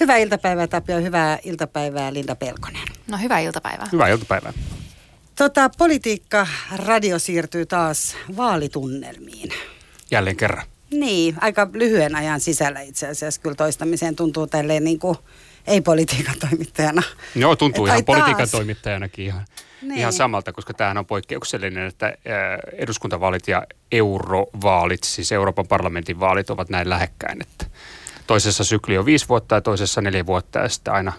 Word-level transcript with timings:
Hyvää 0.00 0.16
iltapäivää 0.16 0.66
Tapio, 0.66 1.00
hyvää 1.00 1.38
iltapäivää 1.42 2.12
Linda 2.12 2.34
Pelkonen. 2.36 2.82
No 3.10 3.18
hyvää 3.18 3.38
iltapäivää. 3.40 3.86
Hyvää 3.92 4.08
iltapäivää. 4.08 4.52
Tota, 5.36 5.70
politiikka 5.78 6.46
radio 6.86 7.18
siirtyy 7.18 7.66
taas 7.66 8.16
vaalitunnelmiin. 8.36 9.50
Jälleen 10.10 10.36
kerran. 10.36 10.66
Niin, 10.90 11.34
aika 11.40 11.68
lyhyen 11.72 12.16
ajan 12.16 12.40
sisällä 12.40 12.80
itse 12.80 13.08
asiassa 13.08 13.40
kyllä 13.40 13.54
toistamiseen 13.54 14.16
tuntuu 14.16 14.46
tälleen 14.46 14.84
niin 14.84 14.98
kuin 14.98 15.16
ei-politiikan 15.66 16.34
toimittajana. 16.40 17.02
Joo, 17.34 17.56
tuntuu 17.56 17.86
Et 17.86 17.90
ihan 17.92 18.04
politiikan 18.04 18.36
taas. 18.36 18.50
toimittajanakin 18.50 19.24
ihan, 19.26 19.44
Niin. 19.82 19.98
ihan 19.98 20.12
samalta, 20.12 20.52
koska 20.52 20.74
tämähän 20.74 20.98
on 20.98 21.06
poikkeuksellinen, 21.06 21.86
että 21.86 22.06
ää, 22.06 22.14
eduskuntavaalit 22.72 23.48
ja 23.48 23.62
eurovaalit, 23.92 25.04
siis 25.04 25.32
Euroopan 25.32 25.68
parlamentin 25.68 26.20
vaalit 26.20 26.50
ovat 26.50 26.68
näin 26.68 26.90
lähekkäin, 26.90 27.42
että 27.42 27.66
toisessa 28.28 28.64
sykli 28.64 28.98
on 28.98 29.04
viisi 29.04 29.28
vuotta 29.28 29.54
ja 29.54 29.60
toisessa 29.60 30.00
neljä 30.00 30.26
vuotta 30.26 30.58
ja 30.58 30.68
sitten 30.68 30.94
aina 30.94 31.12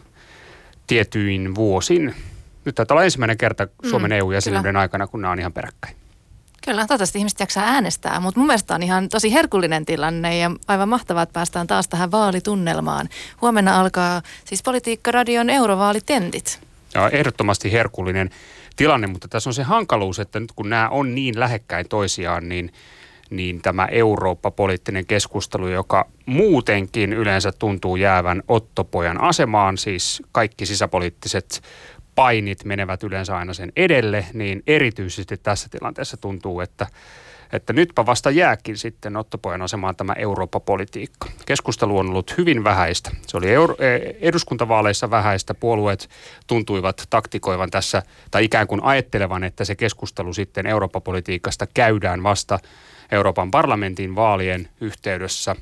tietyin 0.88 1.56
vuosin. 1.56 2.16
Nyt 2.66 2.76
taitaa 2.76 2.96
olla 2.96 3.04
ensimmäinen 3.04 3.38
kerta 3.38 3.68
Suomen 3.90 4.12
Mm, 4.12 4.18
EU-jäsenyyden 4.18 4.76
aikana, 4.76 5.08
kun 5.08 5.22
nämä 5.22 5.32
on 5.32 5.40
ihan 5.40 5.54
peräkkäin. 5.54 5.96
Kyllä, 6.66 6.82
toivottavasti 6.82 7.20
ihmiset 7.20 7.40
jaksaa 7.40 7.64
äänestää, 7.64 8.20
mutta 8.20 8.40
mun 8.40 8.48
mielestä 8.48 8.76
on 8.76 8.84
ihan 8.84 9.10
tosi 9.10 9.34
herkullinen 9.34 9.86
tilanne 9.86 10.38
ja 10.38 10.52
aivan 10.68 10.90
mahtavaa, 10.90 11.24
että 11.24 11.34
päästään 11.34 11.68
taas 11.68 11.88
tähän 11.88 12.12
vaalitunnelmaan. 12.12 13.10
Huomenna 13.42 13.80
alkaa 13.80 14.22
siis 14.46 14.64
Politiikka-radion 14.64 15.50
eurovaalitendit. 15.50 16.60
Ja 16.94 17.10
ehdottomasti 17.10 17.72
herkullinen 17.72 18.30
tilanne, 18.76 19.08
mutta 19.08 19.28
tässä 19.28 19.50
on 19.50 19.54
se 19.54 19.64
hankaluus, 19.64 20.20
että 20.20 20.40
nyt 20.40 20.52
kun 20.52 20.70
nämä 20.70 20.90
on 20.90 21.16
niin 21.16 21.40
lähekkäin 21.40 21.90
toisiaan, 21.90 22.50
niin, 22.50 22.72
niin 23.30 23.62
tämä 23.62 23.86
Eurooppa-poliittinen 23.86 25.06
keskustelu, 25.06 25.68
joka 25.68 26.08
muutenkin 26.26 27.14
yleensä 27.14 27.52
tuntuu 27.52 27.96
jäävän 27.96 28.44
ottopojan 28.48 29.22
asemaan, 29.22 29.78
siis 29.78 30.24
kaikki 30.32 30.66
sisäpoliittiset 30.66 31.62
painit 32.16 32.66
menevät 32.66 33.04
yleensä 33.04 33.38
aina 33.38 33.54
sen 33.54 33.72
edelle, 33.76 34.26
niin 34.34 34.64
erityisesti 34.68 35.38
tässä 35.38 35.68
tilanteessa 35.70 36.18
tuntuu, 36.18 36.62
että 36.62 36.88
että 37.54 37.74
nytpä 37.74 38.06
vasta 38.06 38.32
jääkin 38.32 38.78
sitten 38.78 39.18
ottopojan 39.18 39.62
asemaan 39.62 39.96
tämä 39.96 40.14
Eurooppa-politiikka. 40.14 41.30
Keskustelu 41.46 41.98
on 41.98 42.10
ollut 42.10 42.38
hyvin 42.38 42.64
vähäistä. 42.64 43.12
Se 43.28 43.38
oli 43.38 43.50
euro- 43.50 43.76
eh, 43.80 44.16
eduskuntavaaleissa 44.22 45.10
vähäistä. 45.10 45.54
Puolueet 45.54 46.10
tuntuivat 46.48 47.08
taktikoivan 47.10 47.70
tässä, 47.70 48.04
tai 48.32 48.46
ikään 48.46 48.68
kuin 48.68 48.84
ajattelevan, 48.84 49.44
että 49.44 49.66
se 49.66 49.76
keskustelu 49.76 50.34
sitten 50.34 50.68
Eurooppa-politiikasta 50.68 51.68
käydään 51.74 52.24
vasta 52.24 52.60
Euroopan 53.12 53.52
parlamentin 53.52 54.16
vaalien 54.16 54.70
yhteydessä. 54.82 55.56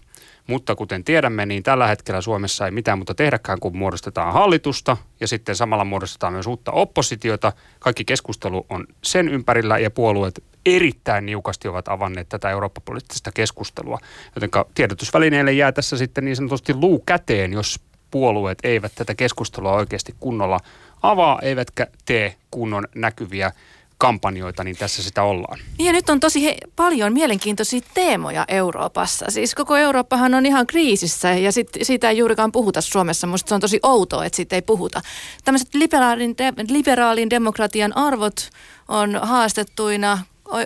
Mutta 0.48 0.76
kuten 0.76 1.04
tiedämme, 1.04 1.46
niin 1.46 1.64
tällä 1.64 1.88
hetkellä 1.88 2.22
Suomessa 2.22 2.66
ei 2.66 2.72
mitään 2.72 2.98
muuta 2.98 3.16
tehdäkään, 3.16 3.60
kun 3.60 3.78
muodostetaan 3.78 4.34
hallitusta 4.34 4.98
ja 5.20 5.28
sitten 5.28 5.56
samalla 5.56 5.86
muodostetaan 5.86 6.34
myös 6.34 6.48
uutta 6.48 6.72
oppositiota. 6.72 7.54
Kaikki 7.80 8.06
keskustelu 8.06 8.66
on 8.70 8.88
sen 9.04 9.30
ympärillä 9.30 9.78
ja 9.78 9.92
puolueet 9.92 10.44
erittäin 10.66 11.26
niukasti 11.26 11.68
ovat 11.68 11.88
avanneet 11.88 12.30
tätä 12.30 12.50
Eurooppa-poliittista 12.50 13.32
keskustelua. 13.32 13.98
Joten 14.36 14.50
tiedotusvälineille 14.74 15.52
jää 15.52 15.72
tässä 15.72 15.98
sitten 15.98 16.26
niin 16.26 16.36
sanotusti 16.36 16.74
luu 16.74 17.04
käteen, 17.06 17.54
jos 17.54 17.80
puolueet 18.12 18.58
eivät 18.64 18.92
tätä 18.96 19.16
keskustelua 19.16 19.74
oikeasti 19.74 20.16
kunnolla 20.20 20.60
avaa, 21.02 21.40
eivätkä 21.42 21.88
tee 22.06 22.36
kunnon 22.52 22.88
näkyviä 22.96 23.52
kampanjoita, 23.98 24.64
niin 24.64 24.78
tässä 24.78 25.04
sitä 25.04 25.24
ollaan. 25.24 25.60
Ja 25.80 25.94
nyt 25.94 26.10
on 26.10 26.20
tosi 26.20 26.46
he, 26.46 26.58
paljon 26.76 27.14
mielenkiintoisia 27.14 27.82
teemoja 27.94 28.46
Euroopassa. 28.48 29.26
Siis 29.30 29.56
koko 29.56 29.78
Eurooppahan 29.78 30.34
on 30.34 30.46
ihan 30.46 30.68
kriisissä 30.68 31.34
ja 31.34 31.52
sit, 31.52 31.70
siitä 31.82 32.10
ei 32.10 32.18
juurikaan 32.18 32.52
puhuta 32.52 32.82
Suomessa. 32.82 33.28
Musta 33.28 33.50
se 33.50 33.56
on 33.56 33.62
tosi 33.62 33.80
outoa, 33.84 34.26
että 34.26 34.36
siitä 34.36 34.56
ei 34.56 34.62
puhuta. 34.62 35.02
Tämmöiset 35.44 35.76
liberaalin, 35.76 36.36
de, 36.38 36.54
liberaalin 36.70 37.30
demokratian 37.30 37.98
arvot 37.98 38.50
on 38.88 39.20
haastettuina 39.22 40.20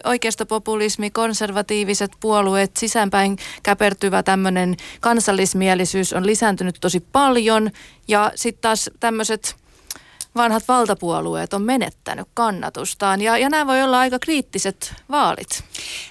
oikeistopopulismi, 0.03 1.09
konservatiiviset 1.09 2.11
puolueet, 2.19 2.77
sisäänpäin 2.77 3.37
käpertyvä 3.63 4.23
tämmöinen 4.23 4.77
kansallismielisyys 4.99 6.13
on 6.13 6.25
lisääntynyt 6.25 6.77
tosi 6.81 6.99
paljon. 6.99 7.71
Ja 8.07 8.31
sitten 8.35 8.61
taas 8.61 8.89
tämmöiset 8.99 9.55
vanhat 10.35 10.63
valtapuolueet 10.67 11.53
on 11.53 11.61
menettänyt 11.61 12.27
kannatustaan. 12.33 13.21
Ja, 13.21 13.37
ja 13.37 13.49
nämä 13.49 13.67
voi 13.67 13.83
olla 13.83 13.99
aika 13.99 14.19
kriittiset 14.19 14.93
vaalit. 15.09 15.63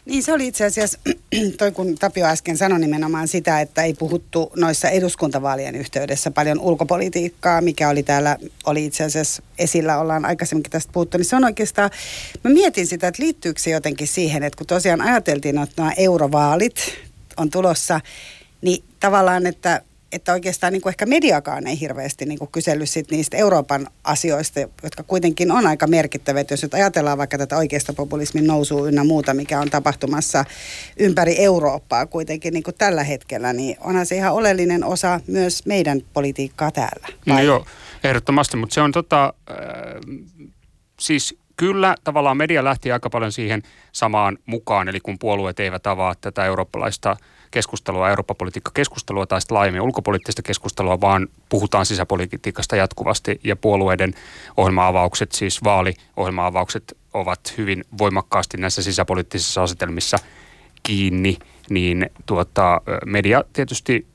Niin 0.05 0.23
se 0.23 0.33
oli 0.33 0.47
itse 0.47 0.65
asiassa, 0.65 0.99
toi 1.59 1.73
kun 1.73 1.99
Tapio 1.99 2.27
äsken 2.27 2.57
sanoi 2.57 2.81
nimenomaan 2.81 3.29
sitä, 3.29 3.61
että 3.61 3.83
ei 3.83 3.95
puhuttu 3.95 4.53
noissa 4.57 4.89
eduskuntavaalien 4.89 5.75
yhteydessä 5.75 6.31
paljon 6.31 6.61
ulkopolitiikkaa, 6.61 7.61
mikä 7.61 7.89
oli 7.89 8.03
täällä, 8.03 8.37
oli 8.67 8.85
itse 8.85 9.05
asiassa 9.05 9.43
esillä, 9.59 9.99
ollaan 9.99 10.25
aikaisemminkin 10.25 10.73
tästä 10.73 10.93
puhuttu, 10.93 11.19
niin 11.19 11.25
se 11.25 11.37
on 11.37 11.45
oikeastaan, 11.45 11.91
mä 12.45 12.51
mietin 12.51 12.87
sitä, 12.87 13.09
että 13.09 13.23
liittyykö 13.23 13.61
se 13.61 13.71
jotenkin 13.71 14.09
siihen, 14.09 14.43
että 14.43 14.57
kun 14.57 14.67
tosiaan 14.67 15.01
ajateltiin, 15.01 15.59
että 15.59 15.83
nämä 15.83 15.93
eurovaalit 15.97 16.75
on 17.37 17.51
tulossa, 17.51 18.01
niin 18.63 18.85
tavallaan, 19.01 19.47
että 19.47 19.83
että 20.13 20.33
oikeastaan 20.33 20.73
niin 20.73 20.83
kuin 20.83 20.91
ehkä 20.91 21.07
mediakaan 21.07 21.67
ei 21.67 21.81
hirveästi 21.81 22.25
niin 22.25 22.39
kuin 22.39 22.51
kysellyt 22.53 22.91
sit 22.91 23.11
niistä 23.11 23.37
Euroopan 23.37 23.89
asioista, 24.05 24.61
jotka 24.61 25.03
kuitenkin 25.03 25.53
on 25.53 25.67
aika 25.67 25.87
merkittäviä. 25.87 26.45
Jos 26.51 26.63
nyt 26.63 26.75
ajatellaan 26.75 27.19
vaikka 27.19 27.39
tätä 27.39 27.57
oikeasta 27.57 27.93
populismin 27.93 28.47
nousua 28.47 28.89
ynnä 28.89 29.05
muuta, 29.05 29.35
mikä 29.35 29.61
on 29.61 29.71
tapahtumassa 29.71 30.45
ympäri 30.99 31.35
Eurooppaa 31.39 32.07
kuitenkin 32.07 32.55
niin 32.55 32.63
kuin 32.63 32.75
tällä 32.79 33.05
hetkellä, 33.05 33.53
niin 33.53 33.77
onhan 33.81 34.07
se 34.07 34.17
ihan 34.17 34.33
oleellinen 34.33 34.85
osa 34.85 35.21
myös 35.27 35.67
meidän 35.67 36.01
politiikkaa 36.13 36.71
täällä. 36.71 37.09
No 37.27 37.43
joo, 37.43 37.67
ehdottomasti, 38.05 38.57
mutta 38.57 38.75
se 38.75 38.81
on 38.81 38.93
tota, 38.93 39.35
äh, 39.51 39.57
siis 41.01 41.39
kyllä 41.61 41.95
tavallaan 42.05 42.37
media 42.37 42.65
lähti 42.65 42.93
aika 42.93 43.11
paljon 43.11 43.33
siihen 43.33 43.63
samaan 43.93 44.39
mukaan, 44.47 44.89
eli 44.89 45.01
kun 45.01 45.19
puolueet 45.19 45.61
eivät 45.61 45.87
avaa 45.87 46.15
tätä 46.21 46.45
eurooppalaista 46.45 47.17
keskustelua, 47.51 48.09
Eurooppa-politiikka-keskustelua 48.09 49.27
tai 49.27 49.41
sitten 49.41 49.55
laajemmin 49.55 49.81
ulkopoliittista 49.81 50.43
keskustelua, 50.43 51.01
vaan 51.01 51.29
puhutaan 51.49 51.87
sisäpolitiikasta 51.87 52.77
jatkuvasti. 52.77 53.41
Ja 53.45 53.57
puolueiden 53.57 54.15
ohjelma-avaukset, 54.57 55.33
siis 55.33 55.65
vaaliohjelma-avaukset 55.65 56.97
ovat 57.15 57.55
hyvin 57.59 57.85
voimakkaasti 57.99 58.57
näissä 58.57 58.83
sisäpoliittisissa 58.83 59.63
asetelmissa 59.63 60.17
kiinni, 60.83 61.37
niin 61.71 62.11
tuota, 62.27 62.81
media 63.07 63.45
tietysti 63.53 64.07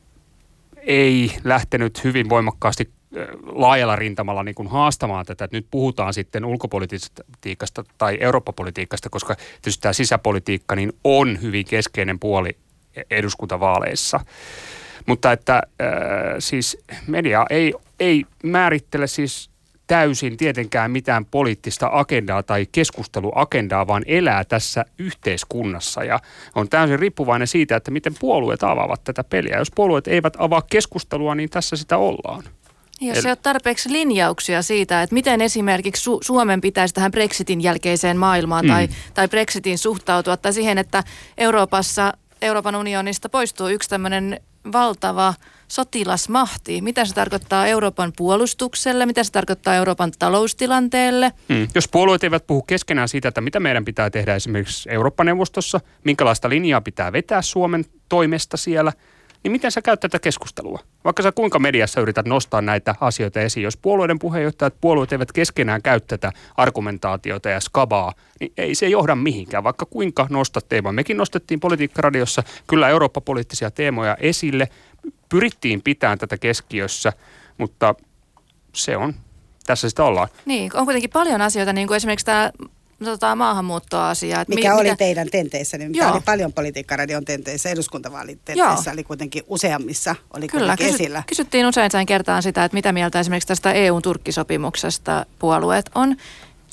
ei 0.77 1.31
lähtenyt 1.43 2.03
hyvin 2.03 2.29
voimakkaasti 2.29 2.94
laajalla 3.45 3.95
rintamalla 3.95 4.43
niin 4.43 4.55
kuin 4.55 4.67
haastamaan 4.67 5.25
tätä, 5.25 5.45
että 5.45 5.57
nyt 5.57 5.67
puhutaan 5.71 6.13
sitten 6.13 6.45
ulkopolitiikasta 6.45 7.83
tai 7.97 8.17
Eurooppa-politiikasta, 8.19 9.09
koska 9.09 9.35
tietysti 9.35 9.81
tämä 9.81 9.93
sisäpolitiikka 9.93 10.75
niin 10.75 10.93
on 11.03 11.41
hyvin 11.41 11.65
keskeinen 11.65 12.19
puoli 12.19 12.57
eduskuntavaaleissa. 13.11 14.19
Mutta 15.05 15.31
että 15.31 15.55
äh, 15.55 15.63
siis 16.39 16.77
media 17.07 17.45
ei, 17.49 17.73
ei 17.99 18.25
määrittele 18.43 19.07
siis 19.07 19.49
täysin 19.87 20.37
tietenkään 20.37 20.91
mitään 20.91 21.25
poliittista 21.25 21.89
agendaa 21.91 22.43
tai 22.43 22.67
keskusteluagendaa, 22.71 23.87
vaan 23.87 24.03
elää 24.05 24.43
tässä 24.43 24.85
yhteiskunnassa 24.99 26.03
ja 26.03 26.19
on 26.55 26.69
täysin 26.69 26.99
riippuvainen 26.99 27.47
siitä, 27.47 27.75
että 27.75 27.91
miten 27.91 28.13
puolueet 28.19 28.63
avaavat 28.63 29.03
tätä 29.03 29.23
peliä. 29.23 29.57
Jos 29.57 29.71
puolueet 29.75 30.07
eivät 30.07 30.33
avaa 30.37 30.61
keskustelua, 30.61 31.35
niin 31.35 31.49
tässä 31.49 31.75
sitä 31.75 31.97
ollaan. 31.97 32.43
Jos 33.01 33.25
ei 33.25 33.31
ole 33.31 33.35
tarpeeksi 33.35 33.91
linjauksia 33.91 34.61
siitä, 34.61 35.03
että 35.03 35.13
miten 35.13 35.41
esimerkiksi 35.41 36.09
Su- 36.09 36.19
Suomen 36.21 36.61
pitäisi 36.61 36.93
tähän 36.93 37.11
Brexitin 37.11 37.61
jälkeiseen 37.61 38.17
maailmaan 38.17 38.65
mm. 38.65 38.71
tai, 38.71 38.87
tai 39.13 39.27
Brexitin 39.27 39.77
suhtautua, 39.77 40.37
tai 40.37 40.53
siihen, 40.53 40.77
että 40.77 41.03
Euroopassa, 41.37 42.13
Euroopan 42.41 42.75
unionista 42.75 43.29
poistuu 43.29 43.67
yksi 43.67 43.89
tämmöinen 43.89 44.39
valtava 44.71 45.33
sotilasmahti. 45.67 46.81
Mitä 46.81 47.05
se 47.05 47.13
tarkoittaa 47.13 47.67
Euroopan 47.67 48.13
puolustukselle, 48.17 49.05
mitä 49.05 49.23
se 49.23 49.31
tarkoittaa 49.31 49.75
Euroopan 49.75 50.11
taloustilanteelle? 50.19 51.31
Mm. 51.49 51.67
Jos 51.75 51.87
puolueet 51.87 52.23
eivät 52.23 52.47
puhu 52.47 52.61
keskenään 52.61 53.09
siitä, 53.09 53.27
että 53.27 53.41
mitä 53.41 53.59
meidän 53.59 53.85
pitää 53.85 54.09
tehdä 54.09 54.35
esimerkiksi 54.35 54.89
Eurooppa-neuvostossa, 54.89 55.79
minkälaista 56.03 56.49
linjaa 56.49 56.81
pitää 56.81 57.11
vetää 57.11 57.41
Suomen 57.41 57.85
toimesta 58.09 58.57
siellä– 58.57 58.93
niin 59.45 59.51
miten 59.51 59.71
sä 59.71 59.81
käyt 59.81 59.99
tätä 59.99 60.19
keskustelua? 60.19 60.79
Vaikka 61.03 61.23
sä 61.23 61.31
kuinka 61.31 61.59
mediassa 61.59 62.01
yrität 62.01 62.25
nostaa 62.25 62.61
näitä 62.61 62.95
asioita 62.99 63.41
esiin, 63.41 63.63
jos 63.63 63.77
puolueiden 63.77 64.19
puheenjohtajat, 64.19 64.81
puolueet 64.81 65.11
eivät 65.11 65.31
keskenään 65.31 65.81
käy 65.81 65.99
tätä 65.99 66.31
argumentaatiota 66.57 67.49
ja 67.49 67.59
skabaa, 67.59 68.13
niin 68.39 68.53
ei 68.57 68.75
se 68.75 68.87
johda 68.87 69.15
mihinkään, 69.15 69.63
vaikka 69.63 69.85
kuinka 69.85 70.27
nostat 70.29 70.69
teemaa. 70.69 70.91
Mekin 70.91 71.17
nostettiin 71.17 71.59
politiikkaradiossa 71.59 72.43
kyllä 72.67 72.89
Eurooppa-poliittisia 72.89 73.71
teemoja 73.71 74.17
esille, 74.19 74.69
pyrittiin 75.29 75.81
pitämään 75.81 76.17
tätä 76.17 76.37
keskiössä, 76.37 77.13
mutta 77.57 77.95
se 78.73 78.97
on, 78.97 79.13
tässä 79.65 79.89
sitä 79.89 80.03
ollaan. 80.03 80.27
Niin, 80.45 80.71
on 80.75 80.85
kuitenkin 80.85 81.09
paljon 81.09 81.41
asioita, 81.41 81.73
niin 81.73 81.87
kuin 81.87 81.95
esimerkiksi 81.95 82.25
tämä 82.25 82.51
tota, 83.05 83.35
maahanmuuttoasiaa. 83.35 84.41
Että 84.41 84.55
mikä 84.55 84.69
mi, 84.69 84.75
oli 84.75 84.83
mitä... 84.83 84.95
teidän 84.95 85.27
tenteissä? 85.31 85.77
Niin 85.77 85.93
Tämä 85.93 86.11
oli 86.11 86.21
paljon 86.25 86.53
politiikkaradion 86.53 87.25
tenteissä, 87.25 87.69
eduskuntavaalitenteissä 87.69 88.91
oli 88.91 89.03
kuitenkin 89.03 89.43
useammissa, 89.47 90.15
oli 90.33 90.47
Kyllä, 90.47 90.77
kysy- 90.77 90.89
esillä. 90.89 91.23
kysyttiin 91.27 91.65
usein 91.65 92.05
kertaan 92.07 92.43
sitä, 92.43 92.65
että 92.65 92.75
mitä 92.75 92.91
mieltä 92.91 93.19
esimerkiksi 93.19 93.47
tästä 93.47 93.71
EU-Turkkisopimuksesta 93.71 95.25
puolueet 95.39 95.89
on. 95.95 96.15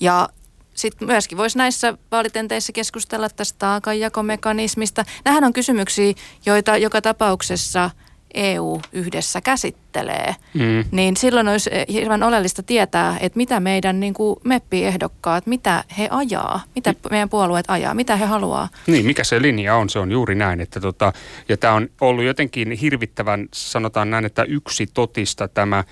Ja 0.01 0.29
sitten 0.75 1.09
myöskin 1.09 1.39
voisi 1.39 1.59
näissä 1.59 1.99
vaalitenteissä 2.11 2.73
keskustella 2.73 3.29
tästä 3.31 3.59
taakanjakomekanismista. 3.59 5.05
Nämähän 5.25 5.45
on 5.45 5.53
kysymyksiä, 5.53 6.15
joita 6.47 6.77
joka 6.77 7.03
tapauksessa 7.03 7.91
EU 8.35 8.81
yhdessä 8.93 9.41
käsittelee. 9.41 10.37
Mm. 10.55 10.85
Niin 10.91 11.17
silloin 11.17 11.49
olisi 11.49 11.71
hirveän 11.93 12.23
oleellista 12.23 12.63
tietää, 12.63 13.17
että 13.21 13.37
mitä 13.37 13.61
meidän 13.61 14.01
niin 14.01 14.15
kuin 14.15 14.37
meppiehdokkaat, 14.45 15.47
mitä 15.47 15.85
he 15.99 16.09
ajaa, 16.11 16.61
mitä 16.75 16.95
meidän 17.11 17.29
puolueet 17.29 17.67
ajaa, 17.69 17.95
mitä 17.95 18.17
he 18.17 18.25
haluaa. 18.25 18.69
Niin, 18.87 19.07
mikä 19.07 19.25
se 19.25 19.43
linja 19.43 19.77
on, 19.77 19.91
se 19.91 19.99
on 19.99 20.13
juuri 20.13 20.35
näin. 20.35 20.61
Että 20.61 20.81
tota, 20.81 21.13
ja 21.49 21.57
tämä 21.57 21.75
on 21.75 21.89
ollut 22.01 22.25
jotenkin 22.25 22.73
hirvittävän, 22.73 23.49
sanotaan 23.55 24.11
näin, 24.11 24.25
että 24.25 24.43
yksi 24.43 24.87
totista 24.87 25.49
tämä 25.49 25.85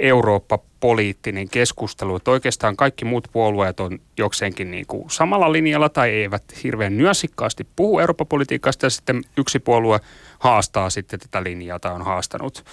Eurooppa-poliittinen 0.00 1.48
keskustelu, 1.48 2.16
että 2.16 2.30
oikeastaan 2.30 2.76
kaikki 2.76 3.04
muut 3.04 3.28
puolueet 3.32 3.80
on 3.80 3.98
jokseenkin 4.18 4.70
niin 4.70 4.86
kuin 4.86 5.10
samalla 5.10 5.52
linjalla 5.52 5.88
tai 5.88 6.10
eivät 6.10 6.42
hirveän 6.64 6.98
nyösikkaasti 6.98 7.66
puhu 7.76 7.98
Eurooppa-politiikasta 7.98 8.86
ja 8.86 8.90
sitten 8.90 9.22
yksi 9.36 9.58
puolue 9.58 10.00
haastaa 10.38 10.90
sitten 10.90 11.20
tätä 11.20 11.42
linjaa 11.42 11.78
tai 11.78 11.92
on 11.92 12.04
haastanut, 12.04 12.64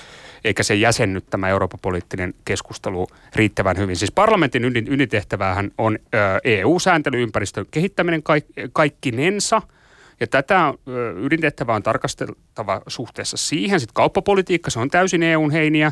eikä 0.44 0.63
se 0.63 0.75
jäsennyt 0.75 1.25
tämä 1.30 1.50
Eurooppa-poliittinen 1.50 2.33
keskustelu 2.45 3.07
riittävän 3.36 3.77
hyvin. 3.77 3.95
Siis 3.95 4.12
parlamentin 4.12 4.65
ydin, 4.65 4.94
ydintehtävähän 4.94 5.71
on 5.77 6.00
EU-sääntelyympäristön 6.44 7.65
kehittäminen 7.71 8.24
kaik, 8.24 8.45
kaikkinensa– 8.74 9.62
ja 10.19 10.27
tätä 10.27 10.74
ydintehtävää 11.21 11.75
on 11.75 11.83
tarkasteltava 11.83 12.81
suhteessa 12.88 13.38
siihen. 13.38 13.80
Sitten 13.80 13.94
kauppapolitiikka, 13.94 14.69
se 14.69 14.80
on 14.80 14.89
täysin 14.89 15.24
EUn 15.24 15.51
heiniä. 15.51 15.92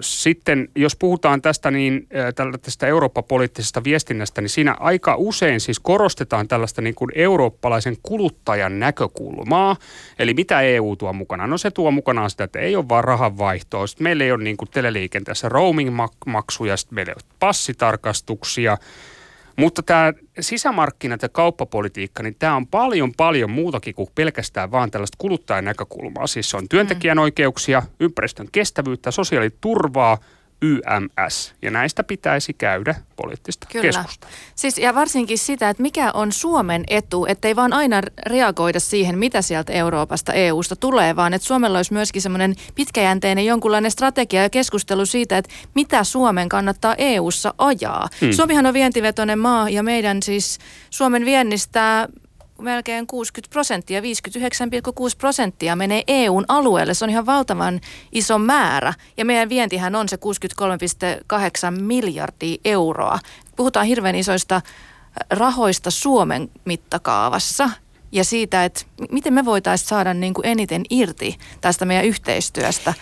Sitten 0.00 0.68
jos 0.74 0.96
puhutaan 0.96 1.42
tästä, 1.42 1.70
niin 1.70 2.08
tästä 2.62 2.86
Eurooppa-poliittisesta 2.86 3.84
viestinnästä, 3.84 4.40
niin 4.40 4.48
siinä 4.48 4.76
aika 4.80 5.14
usein 5.16 5.60
siis 5.60 5.80
korostetaan 5.80 6.48
tällaista 6.48 6.82
niin 6.82 6.94
kuin 6.94 7.10
eurooppalaisen 7.14 7.96
kuluttajan 8.02 8.78
näkökulmaa. 8.78 9.76
Eli 10.18 10.34
mitä 10.34 10.60
EU 10.60 10.96
tuo 10.96 11.12
mukana? 11.12 11.46
No 11.46 11.58
se 11.58 11.70
tuo 11.70 11.90
mukanaan 11.90 12.30
sitä, 12.30 12.44
että 12.44 12.58
ei 12.58 12.76
ole 12.76 12.88
vaan 12.88 13.04
rahanvaihtoa. 13.04 13.86
Sitten 13.86 14.04
meillä 14.04 14.24
ei 14.24 14.32
ole 14.32 14.44
niin 14.44 14.56
kuin 14.56 14.70
teleliikenteessä 14.70 15.48
roaming-maksuja, 15.48 16.76
sitten 16.76 16.94
meillä 16.94 17.10
ei 17.10 17.16
ole 17.16 17.34
passitarkastuksia– 17.38 18.78
mutta 19.56 19.82
tämä 19.82 20.12
sisämarkkinat 20.40 21.22
ja 21.22 21.28
kauppapolitiikka, 21.28 22.22
niin 22.22 22.36
tämä 22.38 22.56
on 22.56 22.66
paljon 22.66 23.12
paljon 23.16 23.50
muutakin 23.50 23.94
kuin 23.94 24.08
pelkästään 24.14 24.70
vaan 24.70 24.90
tällaista 24.90 25.16
kuluttajan 25.18 25.64
näkökulmaa. 25.64 26.26
Siis 26.26 26.50
se 26.50 26.56
on 26.56 26.68
työntekijän 26.68 27.18
oikeuksia, 27.18 27.82
ympäristön 28.00 28.48
kestävyyttä, 28.52 29.10
sosiaaliturvaa, 29.10 30.18
YMS. 30.62 31.54
Ja 31.62 31.70
näistä 31.70 32.04
pitäisi 32.04 32.52
käydä 32.52 32.94
poliittista 33.16 33.66
Kyllä. 33.72 33.82
keskustelua. 33.82 34.34
Siis, 34.54 34.78
ja 34.78 34.94
varsinkin 34.94 35.38
sitä, 35.38 35.68
että 35.70 35.82
mikä 35.82 36.10
on 36.12 36.32
Suomen 36.32 36.84
etu, 36.88 37.26
ettei 37.28 37.56
vaan 37.56 37.72
aina 37.72 38.00
reagoida 38.26 38.80
siihen, 38.80 39.18
mitä 39.18 39.42
sieltä 39.42 39.72
Euroopasta, 39.72 40.32
EUsta 40.32 40.76
tulee, 40.76 41.16
vaan 41.16 41.34
että 41.34 41.46
Suomella 41.46 41.78
olisi 41.78 41.92
myöskin 41.92 42.22
semmoinen 42.22 42.54
pitkäjänteinen 42.74 43.46
jonkunlainen 43.46 43.90
strategia 43.90 44.42
ja 44.42 44.50
keskustelu 44.50 45.06
siitä, 45.06 45.38
että 45.38 45.50
mitä 45.74 46.04
Suomen 46.04 46.48
kannattaa 46.48 46.94
EUssa 46.98 47.54
ajaa. 47.58 48.08
Hmm. 48.20 48.32
Suomihan 48.32 48.66
on 48.66 48.74
vientivetoinen 48.74 49.38
maa 49.38 49.68
ja 49.68 49.82
meidän 49.82 50.22
siis 50.22 50.58
Suomen 50.90 51.24
viennistä 51.24 52.08
melkein 52.58 53.06
60 53.06 53.52
prosenttia, 53.52 54.00
59,6 54.00 54.06
prosenttia 55.18 55.76
menee 55.76 56.02
EUn 56.06 56.44
alueelle. 56.48 56.94
Se 56.94 57.04
on 57.04 57.10
ihan 57.10 57.26
valtavan 57.26 57.80
iso 58.12 58.38
määrä. 58.38 58.94
Ja 59.16 59.24
meidän 59.24 59.48
vientihän 59.48 59.94
on 59.94 60.08
se 60.08 60.18
63,8 61.74 61.80
miljardia 61.80 62.58
euroa. 62.64 63.18
Puhutaan 63.56 63.86
hirveän 63.86 64.14
isoista 64.14 64.62
rahoista 65.30 65.90
Suomen 65.90 66.50
mittakaavassa 66.64 67.70
ja 68.12 68.24
siitä, 68.24 68.64
että 68.64 68.82
miten 69.10 69.34
me 69.34 69.44
voitaisiin 69.44 69.88
saada 69.88 70.14
niin 70.14 70.34
kuin 70.34 70.46
eniten 70.46 70.82
irti 70.90 71.38
tästä 71.60 71.84
meidän 71.84 72.04
yhteistyöstä. 72.04 72.94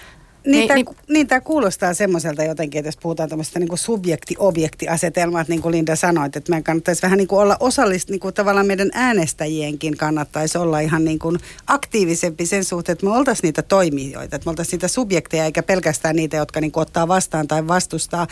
Niin, 0.46 0.58
niin, 0.58 0.68
tämä, 0.68 0.74
niin, 0.74 0.86
niin 1.08 1.26
tämä 1.26 1.40
kuulostaa 1.40 1.94
semmoiselta 1.94 2.44
jotenkin, 2.44 2.78
että 2.78 2.88
jos 2.88 2.96
puhutaan 2.96 3.28
tämmöistä 3.28 3.58
niin 3.58 3.78
subjekti-objekti-asetelmaa, 3.78 5.44
niin 5.48 5.62
kuin 5.62 5.72
Linda 5.72 5.96
sanoi, 5.96 6.26
että 6.26 6.40
meidän 6.48 6.64
kannattaisi 6.64 7.02
vähän 7.02 7.18
niin 7.18 7.28
kuin 7.28 7.40
olla 7.40 7.56
osallista, 7.60 8.12
niin 8.12 8.20
kuin 8.20 8.34
tavallaan 8.34 8.66
meidän 8.66 8.90
äänestäjienkin 8.94 9.96
kannattaisi 9.96 10.58
olla 10.58 10.80
ihan 10.80 11.04
niin 11.04 11.18
kuin 11.18 11.38
aktiivisempi 11.66 12.46
sen 12.46 12.64
suhteen, 12.64 12.92
että 12.92 13.06
me 13.06 13.12
oltaisiin 13.12 13.42
niitä 13.42 13.62
toimijoita, 13.62 14.36
että 14.36 14.46
me 14.46 14.50
oltaisiin 14.50 14.78
niitä 14.78 14.88
subjekteja 14.88 15.44
eikä 15.44 15.62
pelkästään 15.62 16.16
niitä, 16.16 16.36
jotka 16.36 16.60
niin 16.60 16.72
kuin 16.72 16.82
ottaa 16.82 17.08
vastaan 17.08 17.48
tai 17.48 17.68
vastustaa. 17.68 18.26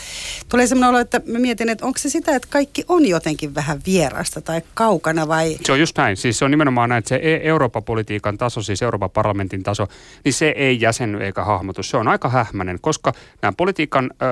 Tulee 0.48 0.66
semmoinen 0.66 0.90
olo, 0.90 0.98
että 0.98 1.20
mä 1.26 1.38
mietin, 1.38 1.68
että 1.68 1.86
onko 1.86 1.98
se 1.98 2.10
sitä, 2.10 2.36
että 2.36 2.48
kaikki 2.50 2.84
on 2.88 3.06
jotenkin 3.06 3.54
vähän 3.54 3.80
vierasta 3.86 4.40
tai 4.40 4.62
kaukana 4.74 5.28
vai? 5.28 5.56
Se 5.64 5.72
on 5.72 5.80
just 5.80 5.98
näin. 5.98 6.16
Siis 6.16 6.38
se 6.38 6.44
on 6.44 6.50
nimenomaan 6.50 6.88
näin, 6.88 6.98
että 6.98 7.08
se 7.08 7.16
e- 7.22 7.48
Euroopan 7.48 7.84
politiikan 7.84 8.38
taso, 8.38 8.62
siis 8.62 8.82
Euroopan 8.82 9.10
parlamentin 9.10 9.62
taso, 9.62 9.88
niin 10.24 10.32
se 10.32 10.48
ei 10.48 10.80
jäsenny 10.80 11.24
eikä 11.24 11.44
hahmotu. 11.44 11.82
Se 11.82 11.96
on 11.96 12.01
on 12.02 12.08
aika 12.08 12.28
hähmäinen, 12.28 12.78
koska 12.80 13.12
nämä 13.42 13.52
politiikan 13.56 14.10
ö, 14.12 14.26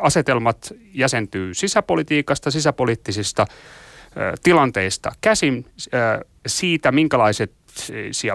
asetelmat 0.00 0.72
jäsentyy 0.92 1.54
sisäpolitiikasta, 1.54 2.50
sisäpoliittisista 2.50 3.46
ö, 4.16 4.32
tilanteista 4.42 5.12
käsin, 5.20 5.66
ö, 5.94 6.24
siitä 6.46 6.92
minkälaiset 6.92 7.52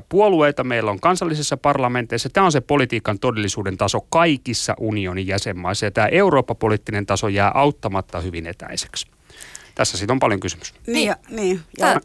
puolueita 0.10 0.64
meillä 0.64 0.92
on 0.92 1.00
kansallisissa 1.00 1.58
parlamenteissa. 1.58 2.30
Tämä 2.30 2.46
on 2.46 2.52
se 2.52 2.62
politiikan 2.62 3.20
todellisuuden 3.20 3.78
taso 3.78 4.02
kaikissa 4.10 4.76
unionin 4.80 5.28
jäsenmaissa 5.28 5.86
ja 5.86 5.92
tämä 5.92 6.08
Eurooppa-poliittinen 6.08 7.06
taso 7.06 7.28
jää 7.28 7.52
auttamatta 7.54 8.22
hyvin 8.22 8.48
etäiseksi. 8.48 9.08
Tässä 9.76 9.98
siitä 9.98 10.14
on 10.14 10.20
paljon 10.20 10.40
kysymys. 10.40 10.74
Niin, 10.88 11.08
ja, 11.08 11.16
niin. 11.30 11.62
Ja, 11.78 11.94
niin 11.94 12.02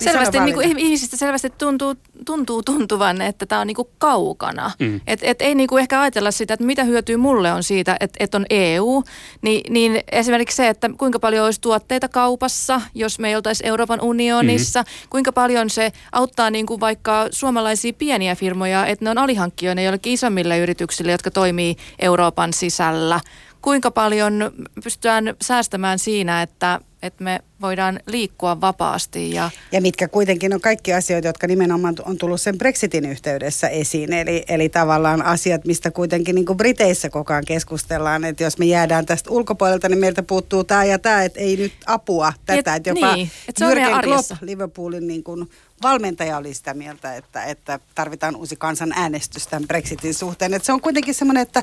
selvästi 0.00 0.40
niin 0.40 0.54
kuin 0.54 0.78
ihmisistä 0.78 1.16
selvästi 1.16 1.50
tuntuu, 1.50 1.94
tuntuu 2.26 2.62
tuntuvan, 2.62 3.22
että 3.22 3.46
tämä 3.46 3.60
on 3.60 3.66
niin 3.66 3.74
kuin 3.74 3.88
kaukana. 3.98 4.70
Mm. 4.78 5.00
Et, 5.06 5.20
et 5.22 5.42
ei 5.42 5.54
niin 5.54 5.68
kuin 5.68 5.80
ehkä 5.80 6.00
ajatella 6.00 6.30
sitä, 6.30 6.54
että 6.54 6.66
mitä 6.66 6.84
hyötyä 6.84 7.16
mulle 7.16 7.52
on 7.52 7.62
siitä, 7.62 7.96
että, 8.00 8.16
että 8.24 8.36
on 8.36 8.46
EU. 8.50 9.02
Niin, 9.42 9.72
niin 9.72 10.00
esimerkiksi 10.12 10.56
se, 10.56 10.68
että 10.68 10.90
kuinka 10.98 11.18
paljon 11.18 11.44
olisi 11.44 11.60
tuotteita 11.60 12.08
kaupassa, 12.08 12.80
jos 12.94 13.18
me 13.18 13.28
ei 13.28 13.36
oltaisi 13.36 13.66
Euroopan 13.66 14.00
unionissa. 14.00 14.82
Mm. 14.82 15.08
Kuinka 15.10 15.32
paljon 15.32 15.70
se 15.70 15.92
auttaa 16.12 16.50
niin 16.50 16.66
kuin 16.66 16.80
vaikka 16.80 17.26
suomalaisia 17.30 17.92
pieniä 17.92 18.34
firmoja, 18.34 18.86
että 18.86 19.04
ne 19.04 19.10
on 19.10 19.18
alihankkijoina 19.18 19.82
jollekin 19.82 20.12
isommille 20.12 20.58
yrityksille, 20.58 21.12
jotka 21.12 21.30
toimii 21.30 21.76
Euroopan 21.98 22.52
sisällä. 22.52 23.20
Kuinka 23.62 23.90
paljon 23.90 24.52
pystytään 24.84 25.34
säästämään 25.42 25.98
siinä, 25.98 26.42
että 26.42 26.80
että 27.02 27.24
me 27.24 27.40
voidaan 27.60 28.00
liikkua 28.06 28.60
vapaasti. 28.60 29.34
Ja, 29.34 29.50
ja 29.72 29.80
mitkä 29.80 30.08
kuitenkin 30.08 30.54
on 30.54 30.60
kaikki 30.60 30.92
asioita, 30.92 31.28
jotka 31.28 31.46
nimenomaan 31.46 31.94
on 32.04 32.18
tullut 32.18 32.40
sen 32.40 32.58
Brexitin 32.58 33.04
yhteydessä 33.04 33.68
esiin. 33.68 34.12
Eli, 34.12 34.44
eli 34.48 34.68
tavallaan 34.68 35.22
asiat, 35.22 35.64
mistä 35.64 35.90
kuitenkin 35.90 36.34
niin 36.34 36.46
kuin 36.46 36.56
Briteissä 36.56 37.10
koko 37.10 37.32
ajan 37.32 37.44
keskustellaan, 37.44 38.24
että 38.24 38.44
jos 38.44 38.58
me 38.58 38.64
jäädään 38.64 39.06
tästä 39.06 39.30
ulkopuolelta, 39.30 39.88
niin 39.88 39.98
meiltä 39.98 40.22
puuttuu 40.22 40.64
tämä 40.64 40.84
ja 40.84 40.98
tämä, 40.98 41.24
että 41.24 41.40
ei 41.40 41.56
nyt 41.56 41.72
apua 41.86 42.32
tätä. 42.46 42.74
Et, 42.74 42.76
että 42.76 42.90
jopa 42.90 43.14
niin, 43.14 43.30
että 43.48 43.58
se 43.58 43.66
on 43.66 44.02
Klopp, 44.02 44.42
Liverpoolin 44.42 45.06
niin 45.06 45.24
kuin 45.24 45.50
valmentaja 45.82 46.36
oli 46.36 46.54
sitä 46.54 46.74
mieltä, 46.74 47.14
että, 47.14 47.44
että 47.44 47.80
tarvitaan 47.94 48.36
uusi 48.36 48.56
kansanäänestys 48.56 49.46
tämän 49.46 49.68
Brexitin 49.68 50.14
suhteen. 50.14 50.54
Että 50.54 50.66
se 50.66 50.72
on 50.72 50.80
kuitenkin 50.80 51.14
semmoinen, 51.14 51.42
että, 51.42 51.62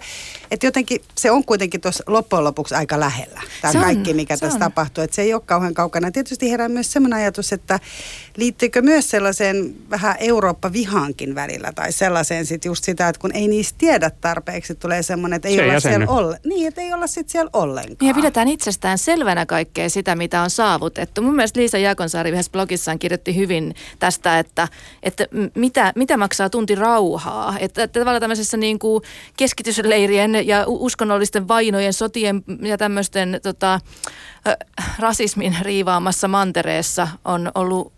että 0.52 0.68
jotenkin 0.68 1.02
se 1.18 1.32
on 1.32 1.46
kuitenkin 1.46 1.82
tuossa 1.82 2.04
loppujen 2.08 2.44
lopuksi 2.44 2.76
aika 2.76 3.00
lähellä. 3.00 3.42
Tämä 3.62 3.72
on, 3.72 3.82
kaikki, 3.82 4.14
mikä 4.14 4.38
tässä 4.38 4.56
on. 4.56 4.60
tapahtuu. 4.60 5.04
Että 5.04 5.16
se 5.16 5.22
ei 5.22 5.34
ole 5.34 5.42
kauhean 5.46 5.74
kaukana. 5.74 6.12
Tietysti 6.12 6.52
herää 6.52 6.70
myös 6.70 6.92
semmoinen 6.92 7.20
ajatus, 7.20 7.54
että 7.54 7.80
liittyykö 8.38 8.82
myös 8.82 9.10
sellaiseen 9.10 9.76
vähän 9.90 10.16
Eurooppa-vihaankin 10.20 11.36
välillä 11.36 11.72
tai 11.76 11.92
sellaiseen 11.92 12.46
sitten 12.46 12.70
just 12.70 12.84
sitä, 12.84 13.08
että 13.08 13.20
kun 13.20 13.32
ei 13.32 13.48
niistä 13.48 13.78
tiedä 13.78 14.10
tarpeeksi, 14.10 14.76
tulee 14.76 15.04
semmoinen, 15.04 15.36
että 15.36 15.48
ei 15.48 15.56
se 15.56 15.64
olla 15.64 15.80
siellä 15.80 16.08
olle, 16.08 16.40
niin, 16.46 16.68
että 16.68 16.82
ei 16.82 16.94
olla 16.94 17.08
sitten 17.08 17.32
siellä 17.32 17.50
ollenkaan. 17.54 18.08
Ja 18.08 18.14
pidetään 18.14 18.48
itsestään 18.48 18.98
selvänä 18.98 19.46
kaikkea 19.46 19.90
sitä, 19.90 20.16
mitä 20.16 20.42
on 20.42 20.50
saavutettu. 20.50 21.22
Mun 21.22 21.36
mielestä 21.36 21.60
Liisa 21.60 21.78
Jaakonsaari 21.78 22.30
yhdessä 22.30 22.52
blogissaan 22.52 23.00
kirjoitti 23.00 23.36
hyvin 23.36 23.76
tästä, 24.04 24.40
että, 24.40 24.68
että 25.04 25.28
mitä, 25.56 25.94
mitä 25.96 26.18
maksaa 26.18 26.50
tunti 26.50 26.76
rauhaa. 26.76 27.56
Että, 27.60 27.84
että 27.84 28.00
tavallaan 28.00 28.22
tämmöisessä 28.22 28.58
niin 28.58 28.80
kuin 28.80 29.04
keskitysleirien 29.38 30.48
ja 30.48 30.64
uskonnollisten 30.68 31.48
vainojen, 31.48 31.94
sotien 31.94 32.44
ja 32.62 32.78
tämmöisten 32.78 33.40
tota, 33.44 33.80
rasismin 35.00 35.58
riivaamassa 35.62 36.28
mantereessa 36.28 37.08
on 37.26 37.52
ollut 37.56 37.94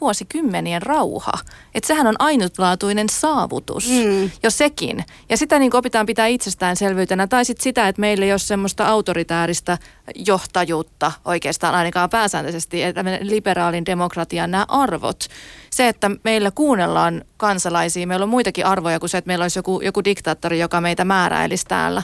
vuosikymmenien 0.00 0.82
rauha. 0.82 1.32
Että 1.74 1.88
sehän 1.88 2.06
on 2.06 2.14
ainutlaatuinen 2.18 3.08
saavutus, 3.08 3.88
mm. 3.88 4.30
jo 4.42 4.50
sekin. 4.50 5.04
Ja 5.28 5.36
sitä 5.36 5.58
niin 5.58 5.76
opitaan 5.76 6.06
pitää 6.06 6.26
itsestäänselvyytenä. 6.26 7.26
Tai 7.26 7.44
sitten 7.44 7.62
sitä, 7.62 7.88
että 7.88 8.00
meillä 8.00 8.24
ei 8.24 8.32
ole 8.32 8.38
semmoista 8.38 8.86
autoritääristä 8.86 9.78
johtajuutta 10.14 11.12
oikeastaan 11.24 11.74
ainakaan 11.74 12.10
pääsääntöisesti, 12.10 12.82
että 12.82 13.04
liberaalin 13.20 13.86
demokratian 13.86 14.50
nämä 14.50 14.64
arvot. 14.68 15.24
Se, 15.70 15.88
että 15.88 16.10
meillä 16.24 16.50
kuunnellaan 16.50 17.24
kansalaisia, 17.36 18.06
meillä 18.06 18.24
on 18.24 18.28
muitakin 18.30 18.66
arvoja 18.66 19.00
kuin 19.00 19.10
se, 19.10 19.18
että 19.18 19.28
meillä 19.28 19.42
olisi 19.42 19.58
joku, 19.58 19.80
joku 19.80 20.04
diktaattori, 20.04 20.58
joka 20.58 20.80
meitä 20.80 21.04
määräilisi 21.04 21.66
täällä 21.66 22.02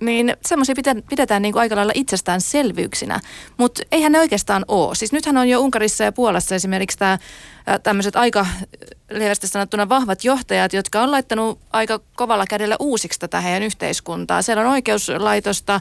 niin 0.00 0.36
semmoisia 0.46 0.74
pidetään 1.08 1.42
niin 1.42 1.52
kuin 1.52 1.60
aika 1.60 1.76
lailla 1.76 1.92
itsestäänselvyyksinä, 1.94 3.20
mutta 3.56 3.82
eihän 3.92 4.12
ne 4.12 4.20
oikeastaan 4.20 4.64
ole. 4.68 4.94
Siis 4.94 5.12
nythän 5.12 5.36
on 5.36 5.48
jo 5.48 5.60
Unkarissa 5.60 6.04
ja 6.04 6.12
Puolassa 6.12 6.54
esimerkiksi 6.54 6.98
tämä 6.98 7.18
tämmöiset 7.82 8.16
aika 8.16 8.46
lievästi 9.10 9.48
sanottuna 9.48 9.88
vahvat 9.88 10.24
johtajat, 10.24 10.72
jotka 10.72 11.02
on 11.02 11.10
laittanut 11.10 11.58
aika 11.72 12.00
kovalla 12.16 12.44
kädellä 12.46 12.76
uusiksi 12.80 13.20
tätä 13.20 13.40
heidän 13.40 13.62
yhteiskuntaa. 13.62 14.42
Siellä 14.42 14.60
on 14.60 14.70
oikeuslaitosta 14.70 15.80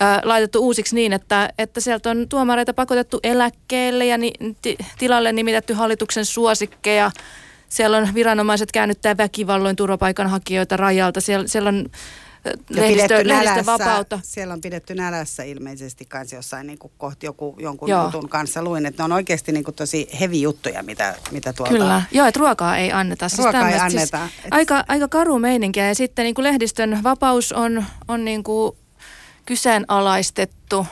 ää, 0.00 0.20
laitettu 0.24 0.58
uusiksi 0.58 0.94
niin, 0.94 1.12
että, 1.12 1.52
että 1.58 1.80
sieltä 1.80 2.10
on 2.10 2.28
tuomareita 2.28 2.74
pakotettu 2.74 3.20
eläkkeelle 3.22 4.06
ja 4.06 4.18
ni, 4.18 4.32
ti, 4.62 4.76
tilalle 4.98 5.32
nimitetty 5.32 5.74
hallituksen 5.74 6.24
suosikkeja. 6.24 7.10
Siellä 7.68 7.96
on 7.96 8.08
viranomaiset 8.14 8.72
käännyttää 8.72 9.16
väkivalloin 9.16 9.76
turvapaikanhakijoita 9.76 10.76
rajalta. 10.76 11.20
Siellä, 11.20 11.48
siellä 11.48 11.68
on 11.68 11.86
lehdistö, 12.70 13.28
lehdistö 13.28 13.66
vapautta. 13.66 14.20
Siellä 14.22 14.54
on 14.54 14.60
pidetty 14.60 14.94
nälässä 14.94 15.42
ilmeisesti 15.42 16.04
kanssa 16.04 16.36
jossain 16.36 16.66
niin 16.66 16.78
kuin 16.78 16.92
kohti 16.98 17.26
joku, 17.26 17.56
jonkun 17.60 17.88
Joo. 17.88 18.04
jutun 18.04 18.28
kanssa 18.28 18.62
luin, 18.62 18.86
että 18.86 19.02
ne 19.02 19.04
on 19.04 19.12
oikeasti 19.12 19.52
niin 19.52 19.64
kuin 19.64 19.74
tosi 19.74 20.08
hevi 20.20 20.42
juttuja, 20.42 20.82
mitä, 20.82 21.14
mitä 21.30 21.52
tuolta... 21.52 21.72
Kyllä, 21.72 22.02
Joo, 22.12 22.26
että 22.26 22.40
ruokaa 22.40 22.76
ei 22.76 22.92
anneta. 22.92 23.28
Siis 23.28 23.38
ruokaa 23.38 23.70
ei 23.70 23.78
anneta. 23.78 24.18
Siis 24.28 24.44
et... 24.44 24.48
aika, 24.50 24.84
aika 24.88 25.08
karu 25.08 25.38
meininkiä 25.38 25.88
ja 25.88 25.94
sitten 25.94 26.24
niin 26.24 26.34
kuin 26.34 26.44
lehdistön 26.44 27.00
vapaus 27.02 27.52
on, 27.52 27.84
on 28.08 28.24
niin 28.24 28.42
kuin 28.42 28.76
kyseenalaistettu 29.46 30.86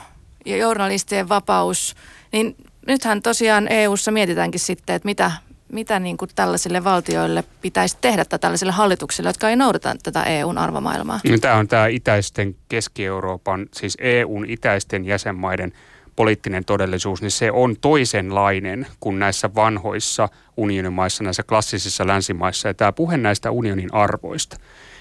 ja 0.45 0.57
journalistien 0.57 1.29
vapaus, 1.29 1.95
niin 2.31 2.55
nythän 2.87 3.21
tosiaan 3.21 3.67
EU-ssa 3.67 4.11
mietitäänkin 4.11 4.59
sitten, 4.59 4.95
että 4.95 5.05
mitä, 5.05 5.31
mitä 5.71 5.99
niin 5.99 6.17
kuin 6.17 6.31
tällaisille 6.35 6.83
valtioille 6.83 7.43
pitäisi 7.61 7.97
tehdä 8.01 8.25
tai 8.25 8.39
tällaisille 8.39 8.71
hallituksille, 8.71 9.29
jotka 9.29 9.49
ei 9.49 9.55
noudata 9.55 9.95
tätä 10.03 10.23
EUn 10.23 10.57
arvomaailmaa? 10.57 11.19
No, 11.29 11.37
tämä 11.37 11.55
on 11.55 11.67
tämä 11.67 11.87
itäisten 11.87 12.55
Keski-Euroopan, 12.69 13.67
siis 13.73 13.97
EUn 14.01 14.45
itäisten 14.49 15.05
jäsenmaiden 15.05 15.73
poliittinen 16.15 16.65
todellisuus, 16.65 17.21
niin 17.21 17.31
se 17.31 17.51
on 17.51 17.75
toisenlainen 17.81 18.87
kuin 18.99 19.19
näissä 19.19 19.55
vanhoissa 19.55 20.29
unionimaissa, 20.57 21.23
näissä 21.23 21.43
klassisissa 21.43 22.07
länsimaissa. 22.07 22.67
Ja 22.67 22.73
tämä 22.73 22.91
puhe 22.91 23.17
näistä 23.17 23.51
unionin 23.51 23.93
arvoista, 23.93 24.57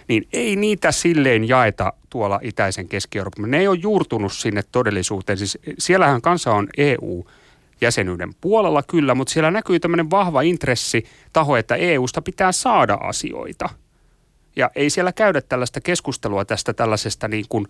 niin 0.09 0.29
ei 0.33 0.57
niitä 0.57 0.93
silleen 0.93 1.49
jaeta 1.49 1.93
tuolla 2.11 2.41
itäisen 2.43 2.89
Keski-Euroopan. 2.89 3.51
Ne 3.51 3.59
ei 3.59 3.69
ole 3.69 3.79
juurtunut 3.83 4.33
sinne 4.33 4.63
todellisuuteen. 4.73 5.39
Siis 5.39 5.59
siellähän 5.79 6.23
kansa 6.23 6.55
on 6.55 6.69
EU 6.77 7.27
jäsenyyden 7.81 8.35
puolella 8.41 8.83
kyllä, 8.83 9.15
mutta 9.15 9.33
siellä 9.33 9.51
näkyy 9.51 9.81
tämmöinen 9.81 10.11
vahva 10.11 10.43
intressi 10.43 11.05
taho, 11.33 11.57
että 11.57 11.75
EUsta 11.77 12.23
pitää 12.23 12.53
saada 12.53 12.95
asioita– 12.95 13.69
ja 14.57 14.71
ei 14.75 14.91
siellä 14.91 15.13
käydä 15.13 15.41
tällaista 15.41 15.81
keskustelua 15.81 16.45
tästä 16.45 16.73
tällaisesta 16.73 17.29
niin 17.29 17.45
kuin, 17.49 17.67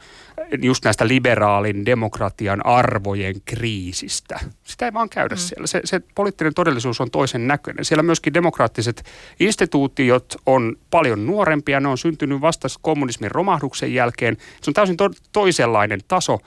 just 0.63 0.85
näistä 0.85 1.09
liberaalin 1.09 1.87
demokratian 1.87 2.67
arvojen 2.67 3.35
kriisistä. 3.45 4.41
Sitä 4.65 4.85
ei 4.85 4.93
vaan 4.93 5.09
käydä 5.09 5.35
mm. 5.35 5.39
siellä. 5.39 5.67
Se, 5.67 5.81
se 5.85 6.01
poliittinen 6.15 6.55
todellisuus 6.55 7.01
on 7.01 7.11
toisen 7.11 7.47
näköinen. 7.47 7.85
Siellä 7.85 8.03
myöskin 8.03 8.35
demokraattiset 8.35 9.05
instituutiot 9.41 10.35
on 10.47 10.77
paljon 10.91 11.27
nuorempia. 11.27 11.81
Ne 11.81 11.89
on 11.89 11.99
syntynyt 11.99 12.41
vasta 12.41 12.69
kommunismin 12.83 13.31
romahduksen 13.31 13.95
jälkeen. 13.95 14.37
Se 14.63 14.71
on 14.71 14.75
täysin 14.75 14.97
to- 14.97 15.11
toisenlainen 15.33 16.01
taso. 16.09 16.39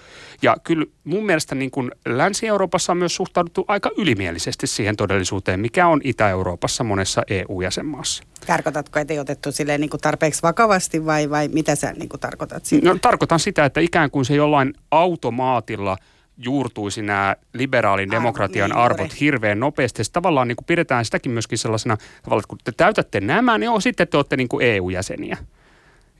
Ja 0.41 0.57
kyllä 0.63 0.85
mun 1.03 1.25
mielestä 1.25 1.55
niin 1.55 1.71
kuin 1.71 1.91
Länsi-Euroopassa 2.05 2.91
on 2.91 2.97
myös 2.97 3.15
suhtauduttu 3.15 3.65
aika 3.67 3.91
ylimielisesti 3.97 4.67
siihen 4.67 4.95
todellisuuteen, 4.95 5.59
mikä 5.59 5.87
on 5.87 6.01
Itä-Euroopassa 6.03 6.83
monessa 6.83 7.23
EU-jäsenmaassa. 7.29 8.23
Tarkoitatko, 8.47 8.99
että 8.99 9.13
ei 9.13 9.19
otettu 9.19 9.51
silleen 9.51 9.81
niin 9.81 9.89
kuin 9.89 10.01
tarpeeksi 10.01 10.41
vakavasti 10.41 11.05
vai, 11.05 11.29
vai 11.29 11.47
mitä 11.47 11.75
sä 11.75 11.93
niin 11.93 12.09
kuin 12.09 12.19
tarkoitat 12.19 12.65
siitä? 12.65 12.87
No, 12.89 12.97
tarkoitan 13.01 13.39
sitä, 13.39 13.65
että 13.65 13.79
ikään 13.79 14.11
kuin 14.11 14.25
se 14.25 14.35
jollain 14.35 14.73
automaatilla 14.91 15.97
juurtuisi 16.37 17.01
nämä 17.01 17.35
liberaalin 17.53 18.11
demokratian 18.11 18.71
Aivan, 18.71 18.77
niin, 18.77 18.85
arvot 18.85 18.99
juuri. 18.99 19.19
hirveän 19.19 19.59
nopeasti. 19.59 20.03
Se 20.03 20.11
tavallaan 20.11 20.47
niin 20.47 20.55
kuin 20.55 20.65
pidetään 20.65 21.05
sitäkin 21.05 21.31
myöskin 21.31 21.57
sellaisena, 21.57 21.97
tavallaan, 22.23 22.39
että 22.39 22.49
kun 22.49 22.57
te 22.63 22.71
täytätte 22.71 23.19
nämä, 23.21 23.57
niin 23.57 23.69
on, 23.69 23.81
sitten 23.81 24.07
te 24.07 24.17
olette 24.17 24.37
niin 24.37 24.49
kuin 24.49 24.65
EU-jäseniä. 24.65 25.37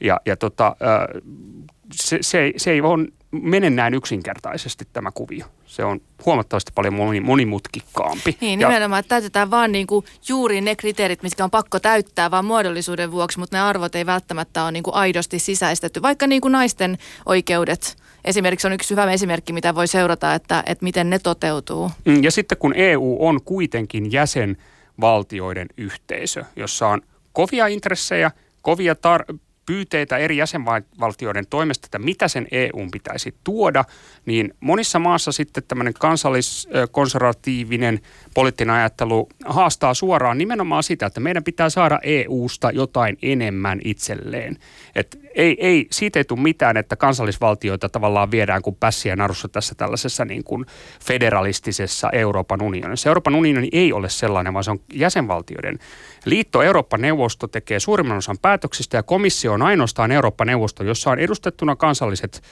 Ja, 0.01 0.19
ja 0.25 0.35
tota, 0.37 0.75
se, 1.93 2.17
se, 2.21 2.53
se 2.57 2.71
ei 2.71 2.81
ole 2.81 3.07
mene 3.31 3.69
näin 3.69 3.93
yksinkertaisesti 3.93 4.85
tämä 4.93 5.11
kuvio. 5.11 5.45
Se 5.65 5.83
on 5.83 6.01
huomattavasti 6.25 6.71
paljon 6.75 6.93
monimutkikkaampi. 7.23 8.37
Niin, 8.41 8.59
nimenomaan, 8.59 8.99
että 8.99 9.09
täytetään 9.09 9.51
vaan 9.51 9.71
niin 9.71 9.87
kuin 9.87 10.05
juuri 10.27 10.61
ne 10.61 10.75
kriteerit, 10.75 11.23
mitkä 11.23 11.43
on 11.43 11.51
pakko 11.51 11.79
täyttää 11.79 12.31
vaan 12.31 12.45
muodollisuuden 12.45 13.11
vuoksi, 13.11 13.39
mutta 13.39 13.57
ne 13.57 13.61
arvot 13.61 13.95
ei 13.95 14.05
välttämättä 14.05 14.63
ole 14.63 14.71
niin 14.71 14.83
kuin 14.83 14.93
aidosti 14.93 15.39
sisäistetty. 15.39 16.01
Vaikka 16.01 16.27
niin 16.27 16.41
kuin 16.41 16.51
naisten 16.51 16.97
oikeudet 17.25 17.97
esimerkiksi 18.25 18.67
on 18.67 18.73
yksi 18.73 18.89
hyvä 18.89 19.11
esimerkki, 19.11 19.53
mitä 19.53 19.75
voi 19.75 19.87
seurata, 19.87 20.33
että, 20.33 20.63
että 20.65 20.83
miten 20.83 21.09
ne 21.09 21.19
toteutuu. 21.19 21.91
Mm, 22.05 22.23
ja 22.23 22.31
sitten 22.31 22.57
kun 22.57 22.73
EU 22.75 23.17
on 23.19 23.41
kuitenkin 23.45 24.11
jäsenvaltioiden 24.11 25.67
yhteisö, 25.77 26.45
jossa 26.55 26.87
on 26.87 27.01
kovia 27.33 27.67
intressejä, 27.67 28.31
kovia 28.61 28.93
tar- 28.93 29.37
pyyteitä 29.69 30.17
eri 30.17 30.37
jäsenvaltioiden 30.37 31.47
toimesta, 31.49 31.87
että 31.87 31.99
mitä 31.99 32.27
sen 32.27 32.47
EU 32.51 32.87
pitäisi 32.91 33.35
tuoda, 33.43 33.85
niin 34.25 34.53
monissa 34.59 34.99
maassa 34.99 35.31
sitten 35.31 35.63
tämmöinen 35.67 35.93
kansalliskonservatiivinen 35.93 37.99
poliittinen 38.33 38.75
ajattelu 38.75 39.29
haastaa 39.45 39.93
suoraan 39.93 40.37
nimenomaan 40.37 40.83
sitä, 40.83 41.05
että 41.05 41.19
meidän 41.19 41.43
pitää 41.43 41.69
saada 41.69 41.99
EUsta 42.03 42.71
jotain 42.71 43.17
enemmän 43.21 43.79
itselleen. 43.83 44.57
Et 44.95 45.19
ei, 45.35 45.57
ei, 45.59 45.87
siitä 45.91 46.19
ei 46.19 46.25
tule 46.25 46.41
mitään, 46.41 46.77
että 46.77 46.95
kansallisvaltioita 46.95 47.89
tavallaan 47.89 48.31
viedään 48.31 48.61
kuin 48.61 48.77
pässiä 48.79 49.15
narussa 49.15 49.47
tässä 49.47 49.75
tällaisessa 49.75 50.25
niin 50.25 50.43
kuin 50.43 50.65
federalistisessa 51.05 52.09
Euroopan 52.11 52.61
unionissa. 52.61 53.09
Euroopan 53.09 53.35
unioni 53.35 53.69
ei 53.71 53.93
ole 53.93 54.09
sellainen, 54.09 54.53
vaan 54.53 54.63
se 54.63 54.71
on 54.71 54.79
jäsenvaltioiden 54.93 55.79
liitto. 56.25 56.61
Euroopan 56.61 57.01
neuvosto 57.01 57.47
tekee 57.47 57.79
suurimman 57.79 58.17
osan 58.17 58.37
päätöksistä 58.41 58.97
ja 58.97 59.03
komissio 59.03 59.53
on 59.53 59.61
ainoastaan 59.61 60.11
Euroopan 60.11 60.47
neuvosto, 60.47 60.83
jossa 60.83 61.11
on 61.11 61.19
edustettuna 61.19 61.75
kansalliset 61.75 62.43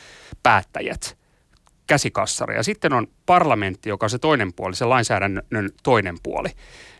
päättäjät 0.43 1.17
käsikassari. 1.87 2.55
Ja 2.55 2.63
sitten 2.63 2.93
on 2.93 3.07
parlamentti, 3.25 3.89
joka 3.89 4.05
on 4.05 4.09
se 4.09 4.19
toinen 4.19 4.53
puoli, 4.53 4.75
se 4.75 4.85
lainsäädännön 4.85 5.69
toinen 5.83 6.15
puoli 6.23 6.49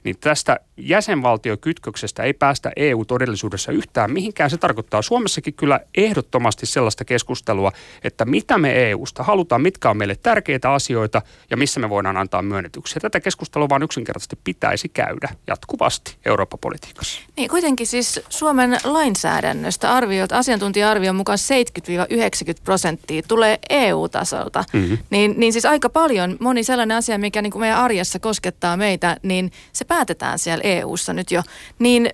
niin 0.08 0.18
tästä 0.20 0.60
jäsenvaltiokytköksestä 0.78 2.24
ei 2.24 2.34
päästä 2.34 2.72
EU-todellisuudessa 2.76 3.72
yhtään 3.72 4.12
mihinkään. 4.12 4.50
Se 4.50 4.58
tarkoittaa 4.58 5.02
Suomessakin 5.02 5.54
kyllä 5.54 5.80
ehdottomasti 5.98 6.66
sellaista 6.66 7.06
keskustelua, 7.06 7.72
että 8.04 8.26
mitä 8.26 8.58
me 8.58 8.90
EUsta 8.90 9.24
halutaan, 9.24 9.62
mitkä 9.62 9.90
on 9.90 9.98
meille 9.98 10.16
tärkeitä 10.16 10.72
asioita 10.74 11.22
ja 11.50 11.58
missä 11.58 11.80
me 11.80 11.90
voidaan 11.90 12.18
antaa 12.18 12.42
myönnetyksiä. 12.42 13.00
Tätä 13.00 13.20
keskustelua 13.20 13.70
vaan 13.70 13.84
yksinkertaisesti 13.84 14.40
pitäisi 14.44 14.90
käydä 14.90 15.30
jatkuvasti 15.48 16.16
Eurooppa-politiikassa. 16.26 17.22
Niin 17.38 17.50
kuitenkin 17.50 17.88
siis 17.88 18.20
Suomen 18.30 18.78
lainsäädännöstä 18.84 19.94
arviot, 19.94 20.32
asiantuntija-arvion 20.32 21.16
mukaan 21.16 21.40
70-90 21.80 22.62
prosenttia 22.64 23.22
tulee 23.28 23.60
EU-tasolta. 23.70 24.64
Mm-hmm. 24.74 24.98
Niin, 25.10 25.34
niin 25.38 25.54
siis 25.54 25.66
aika 25.66 25.90
paljon 25.90 26.38
moni 26.40 26.64
sellainen 26.64 26.98
asia, 26.98 27.18
mikä 27.18 27.42
niin 27.42 27.52
kuin 27.52 27.60
meidän 27.60 27.80
arjessa 27.80 28.20
koskettaa 28.20 28.78
meitä, 28.78 29.18
niin 29.24 29.52
se 29.74 29.86
päätetään 29.98 30.40
siellä 30.40 30.62
EU-ssa 30.64 31.14
nyt 31.14 31.32
jo, 31.32 31.44
niin 31.80 32.10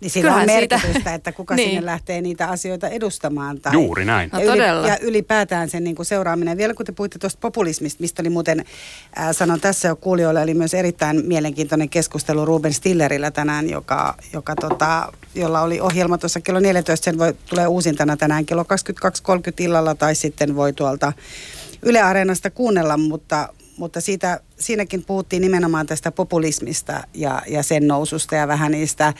niin 0.00 0.10
sillä 0.10 0.34
on 0.34 0.46
merkitystä, 0.46 0.92
siitä. 0.92 1.14
että 1.14 1.32
kuka 1.32 1.54
niin. 1.56 1.68
sinne 1.68 1.86
lähtee 1.86 2.20
niitä 2.20 2.48
asioita 2.48 2.88
edustamaan. 2.88 3.60
Tai, 3.60 3.72
Juuri 3.72 4.04
näin. 4.04 4.30
No, 4.32 4.40
ja, 4.40 4.54
yli, 4.54 4.88
ja 4.88 4.98
ylipäätään 5.00 5.68
sen 5.70 5.84
niin 5.84 5.96
kuin 5.96 6.06
seuraaminen. 6.06 6.58
Vielä 6.58 6.74
kun 6.74 6.86
te 6.86 6.92
puhuitte 6.92 7.18
tuosta 7.18 7.38
populismista, 7.40 8.00
mistä 8.00 8.22
oli 8.22 8.30
muuten, 8.30 8.64
äh, 9.18 9.28
sanon 9.32 9.60
tässä 9.60 9.88
jo 9.88 9.96
kuulijoille, 9.96 10.40
oli 10.40 10.54
myös 10.54 10.74
erittäin 10.74 11.26
mielenkiintoinen 11.26 11.88
keskustelu 11.88 12.44
Ruben 12.44 12.72
Stillerillä 12.72 13.30
tänään, 13.30 13.70
joka, 13.70 14.14
joka 14.32 14.54
tota, 14.56 15.12
jolla 15.34 15.60
oli 15.60 15.80
ohjelma 15.80 16.18
tuossa 16.18 16.40
kello 16.40 16.60
14, 16.60 17.04
sen 17.04 17.18
voi, 17.18 17.34
tulee 17.48 17.66
uusintana 17.66 18.16
tänään 18.16 18.46
kello 18.46 18.62
22.30 18.62 18.68
illalla 19.58 19.94
tai 19.94 20.14
sitten 20.14 20.56
voi 20.56 20.72
tuolta 20.72 21.12
Yle 21.82 22.00
Areenasta 22.00 22.50
kuunnella, 22.50 22.96
mutta, 22.96 23.48
mutta 23.76 24.00
siitä, 24.00 24.40
siinäkin 24.58 25.04
puhuttiin 25.04 25.42
nimenomaan 25.42 25.86
tästä 25.86 26.12
populismista 26.12 27.02
ja, 27.14 27.42
ja 27.46 27.62
sen 27.62 27.88
noususta 27.88 28.34
ja 28.34 28.48
vähän 28.48 28.72
niistä 28.72 29.14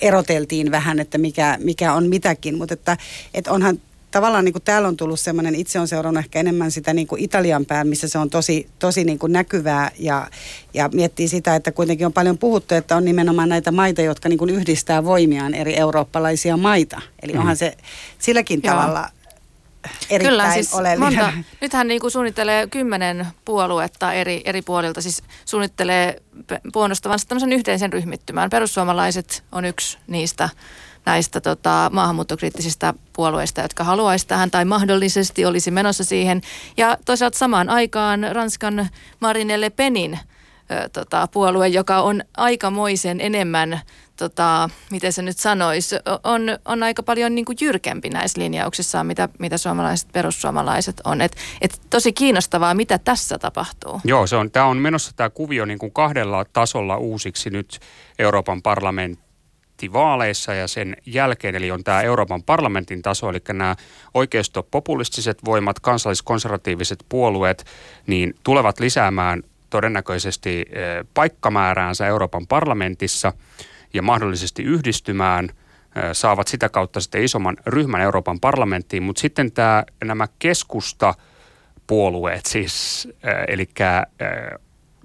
eroteltiin 0.00 0.70
vähän, 0.70 1.00
että 1.00 1.18
mikä, 1.18 1.58
mikä 1.60 1.92
on 1.92 2.08
mitäkin, 2.08 2.58
mutta 2.58 2.74
että, 2.74 2.96
että 3.34 3.52
onhan 3.52 3.78
tavallaan 4.10 4.44
niin 4.44 4.52
kuin 4.52 4.62
täällä 4.62 4.88
on 4.88 4.96
tullut 4.96 5.20
semmoinen, 5.20 5.54
itse 5.54 5.80
on 5.80 5.88
seurannut 5.88 6.24
ehkä 6.24 6.40
enemmän 6.40 6.70
sitä 6.70 6.94
niin 6.94 7.06
kuin 7.06 7.22
Italian 7.22 7.66
pään, 7.66 7.88
missä 7.88 8.08
se 8.08 8.18
on 8.18 8.30
tosi, 8.30 8.66
tosi 8.78 9.04
niin 9.04 9.18
kuin 9.18 9.32
näkyvää 9.32 9.90
ja, 9.98 10.28
ja 10.74 10.88
miettii 10.92 11.28
sitä, 11.28 11.56
että 11.56 11.72
kuitenkin 11.72 12.06
on 12.06 12.12
paljon 12.12 12.38
puhuttu, 12.38 12.74
että 12.74 12.96
on 12.96 13.04
nimenomaan 13.04 13.48
näitä 13.48 13.72
maita, 13.72 14.02
jotka 14.02 14.28
niin 14.28 14.38
kuin 14.38 14.50
yhdistää 14.50 15.04
voimiaan 15.04 15.54
eri 15.54 15.76
eurooppalaisia 15.76 16.56
maita. 16.56 17.00
Eli 17.22 17.32
mm. 17.32 17.38
onhan 17.38 17.56
se 17.56 17.76
silläkin 18.18 18.60
Joo. 18.64 18.74
tavalla 18.74 19.08
erittäin 20.10 20.32
Kyllä, 20.32 20.52
siis 20.52 20.74
oleellinen. 20.74 21.14
Monta, 21.14 21.32
nythän 21.60 21.88
niin 21.88 22.00
kuin 22.00 22.10
suunnittelee 22.10 22.66
kymmenen 22.66 23.26
puoluetta 23.44 24.12
eri, 24.12 24.42
eri 24.44 24.62
puolilta, 24.62 25.02
siis 25.02 25.22
suunnittelee 25.44 26.22
puolustavansa 26.72 27.28
tämmöisen 27.28 27.52
yhteisen 27.52 27.92
ryhmittymään. 27.92 28.50
Perussuomalaiset 28.50 29.44
on 29.52 29.64
yksi 29.64 29.98
niistä 30.06 30.48
näistä 31.06 31.40
tota, 31.40 31.90
maahanmuuttokriittisistä 31.92 32.94
puolueista, 33.12 33.60
jotka 33.60 33.84
haluaisi 33.84 34.26
tähän 34.26 34.50
tai 34.50 34.64
mahdollisesti 34.64 35.44
olisi 35.44 35.70
menossa 35.70 36.04
siihen. 36.04 36.40
Ja 36.76 36.98
toisaalta 37.04 37.38
samaan 37.38 37.70
aikaan 37.70 38.26
Ranskan 38.32 38.88
Marine 39.20 39.60
Le 39.60 39.70
Penin 39.70 40.18
tota, 40.92 41.28
puolue, 41.32 41.68
joka 41.68 42.00
on 42.00 42.22
aikamoisen 42.36 43.20
enemmän, 43.20 43.80
tota, 44.16 44.70
miten 44.90 45.12
se 45.12 45.22
nyt 45.22 45.38
sanoisi, 45.38 45.96
on, 46.24 46.42
on 46.64 46.82
aika 46.82 47.02
paljon 47.02 47.34
niin 47.34 47.44
kuin 47.44 47.58
jyrkempi 47.60 48.10
näissä 48.10 48.40
linjauksissa, 48.40 49.04
mitä, 49.04 49.28
mitä 49.38 49.58
suomalaiset 49.58 50.08
perussuomalaiset 50.12 51.00
on. 51.04 51.20
Et, 51.20 51.36
et 51.60 51.80
tosi 51.90 52.12
kiinnostavaa, 52.12 52.74
mitä 52.74 52.98
tässä 52.98 53.38
tapahtuu. 53.38 54.00
Joo, 54.04 54.26
se 54.26 54.36
on, 54.36 54.50
tämä 54.50 54.66
on 54.66 54.76
menossa 54.76 55.12
tämä 55.16 55.30
kuvio 55.30 55.64
niin 55.64 55.78
kuin 55.78 55.92
kahdella 55.92 56.44
tasolla 56.52 56.96
uusiksi 56.96 57.50
nyt 57.50 57.80
Euroopan 58.18 58.62
parlamentti 58.62 59.92
vaaleissa 59.92 60.54
ja 60.54 60.68
sen 60.68 60.96
jälkeen, 61.06 61.54
eli 61.54 61.70
on 61.70 61.84
tämä 61.84 62.02
Euroopan 62.02 62.42
parlamentin 62.42 63.02
taso, 63.02 63.30
eli 63.30 63.38
nämä 63.48 63.76
oikeistopopulistiset 64.14 65.38
voimat, 65.44 65.80
kansalliskonservatiiviset 65.80 67.04
puolueet, 67.08 67.64
niin 68.06 68.34
tulevat 68.44 68.80
lisäämään 68.80 69.42
todennäköisesti 69.74 70.64
eh, 70.70 71.06
paikkamääräänsä 71.14 72.06
Euroopan 72.06 72.46
parlamentissa 72.46 73.32
ja 73.94 74.02
mahdollisesti 74.02 74.62
yhdistymään, 74.62 75.44
eh, 75.44 76.02
saavat 76.12 76.48
sitä 76.48 76.68
kautta 76.68 77.00
sitten 77.00 77.24
isomman 77.24 77.56
ryhmän 77.66 78.00
Euroopan 78.00 78.40
parlamenttiin, 78.40 79.02
mutta 79.02 79.20
sitten 79.20 79.52
tämä, 79.52 79.84
nämä 80.04 80.26
keskusta 80.38 81.14
puolueet, 81.86 82.46
siis, 82.46 83.08
eh, 83.22 83.34
eli 83.48 83.68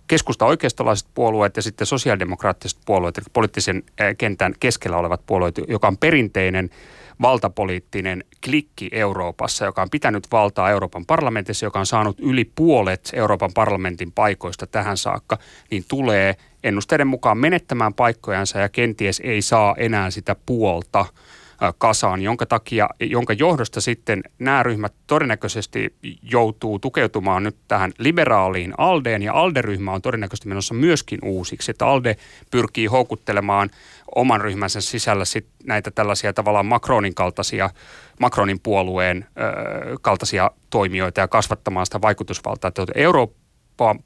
keskusta 0.10 0.46
oikeistolaiset 0.46 1.08
puolueet 1.14 1.56
ja 1.56 1.62
sitten 1.62 1.88
sosiaalidemokraattiset 1.88 2.80
puolueet, 2.86 3.18
eli 3.18 3.26
poliittisen 3.34 3.84
kentän 4.18 4.54
keskellä 4.60 4.98
olevat 4.98 5.22
puolueet, 5.26 5.56
joka 5.68 5.88
on 5.88 5.98
perinteinen 5.98 6.70
valtapoliittinen 7.22 8.24
klikki 8.46 8.90
Euroopassa, 8.92 9.66
joka 9.66 9.82
on 9.82 9.90
pitänyt 9.90 10.28
valtaa 10.32 10.70
Euroopan 10.70 11.06
parlamentissa, 11.06 11.66
joka 11.66 11.80
on 11.80 11.86
saanut 11.86 12.20
yli 12.20 12.52
puolet 12.56 13.10
Euroopan 13.14 13.52
parlamentin 13.54 14.12
paikoista 14.12 14.68
tähän 14.68 14.98
saakka, 14.98 15.38
niin 15.72 15.86
tulee 15.88 16.36
ennusteiden 16.64 17.08
mukaan 17.08 17.38
menettämään 17.38 17.94
paikkojansa 17.94 18.60
ja 18.60 18.70
kenties 18.70 19.22
ei 19.24 19.42
saa 19.42 19.76
enää 19.78 20.12
sitä 20.12 20.36
puolta– 20.46 21.06
kasaan, 21.78 22.22
jonka 22.22 22.46
takia, 22.46 22.90
jonka 23.00 23.34
johdosta 23.34 23.82
sitten 23.82 24.24
nämä 24.40 24.64
ryhmät 24.64 24.94
todennäköisesti 25.08 25.96
joutuu 26.22 26.80
tukeutumaan 26.80 27.44
nyt 27.44 27.56
tähän 27.68 27.92
liberaaliin 27.98 28.74
Aldeen, 28.78 29.22
ja 29.22 29.34
Alde-ryhmä 29.34 29.92
on 29.92 30.02
todennäköisesti 30.02 30.48
menossa 30.48 30.74
myöskin 30.74 31.20
uusiksi, 31.24 31.72
että 31.72 31.88
Alde 31.88 32.16
pyrkii 32.52 32.86
houkuttelemaan 32.86 33.70
oman 34.16 34.42
ryhmänsä 34.42 34.82
sisällä 34.82 35.26
sit 35.26 35.48
näitä 35.64 35.92
tällaisia 35.92 36.34
tavallaan 36.34 36.66
Macronin 36.66 37.16
kaltaisia, 37.16 37.70
Macronin 38.20 38.60
puolueen 38.60 39.26
ö, 39.30 39.98
kaltaisia 40.02 40.52
toimijoita 40.70 41.22
ja 41.22 41.28
kasvattamaan 41.28 41.86
sitä 41.86 42.02
vaikutusvaltaa. 42.02 42.72
Euroopan 42.96 43.39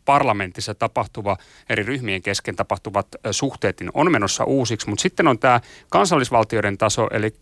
parlamentissa 0.05 0.75
tapahtuva, 0.75 1.37
eri 1.69 1.83
ryhmien 1.83 2.21
kesken 2.21 2.55
tapahtuvat 2.55 3.07
suhteet 3.31 3.79
niin 3.79 3.91
on 3.93 4.11
menossa 4.11 4.43
uusiksi, 4.43 4.89
mutta 4.89 5.01
sitten 5.01 5.27
on 5.27 5.39
tämä 5.39 5.61
kansallisvaltioiden 5.89 6.77
taso, 6.77 7.07
eli 7.11 7.33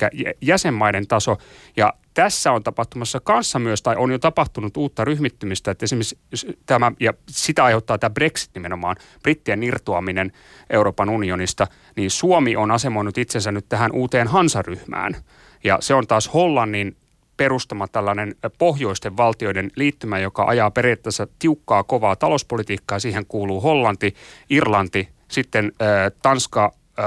jäsenmaiden 0.42 1.08
taso, 1.08 1.38
ja 1.78 1.94
tässä 2.14 2.52
on 2.52 2.64
tapahtumassa 2.64 3.20
kanssa 3.20 3.60
myös, 3.60 3.82
tai 3.82 3.96
on 3.98 4.12
jo 4.12 4.20
tapahtunut 4.20 4.78
uutta 4.78 5.06
ryhmittymistä, 5.06 5.72
että 5.72 5.84
esimerkiksi 5.84 6.20
tämä, 6.66 6.92
ja 7.00 7.14
sitä 7.30 7.64
aiheuttaa 7.64 7.98
tämä 7.98 8.10
Brexit 8.10 8.52
nimenomaan, 8.54 8.96
brittien 9.24 9.64
irtoaminen 9.64 10.32
Euroopan 10.70 11.10
unionista, 11.10 11.68
niin 11.96 12.12
Suomi 12.12 12.56
on 12.56 12.72
asemoinut 12.72 13.18
itsensä 13.18 13.52
nyt 13.52 13.66
tähän 13.70 13.92
uuteen 13.92 14.28
Hansaryhmään. 14.28 15.16
Ja 15.64 15.78
se 15.82 15.94
on 15.94 16.08
taas 16.08 16.34
Hollannin 16.34 16.98
perustama 17.42 17.88
tällainen 17.88 18.36
pohjoisten 18.58 19.18
valtioiden 19.18 19.72
liittymä, 19.76 20.20
joka 20.20 20.44
ajaa 20.44 20.72
periaatteessa 20.72 21.28
tiukkaa, 21.40 21.84
kovaa 21.84 22.16
talouspolitiikkaa. 22.16 23.00
Siihen 23.00 23.26
kuuluu 23.26 23.62
Hollanti, 23.62 24.16
Irlanti, 24.50 25.10
sitten 25.28 25.72
äh, 25.82 25.88
Tanska, 26.22 26.72
äh, 27.00 27.06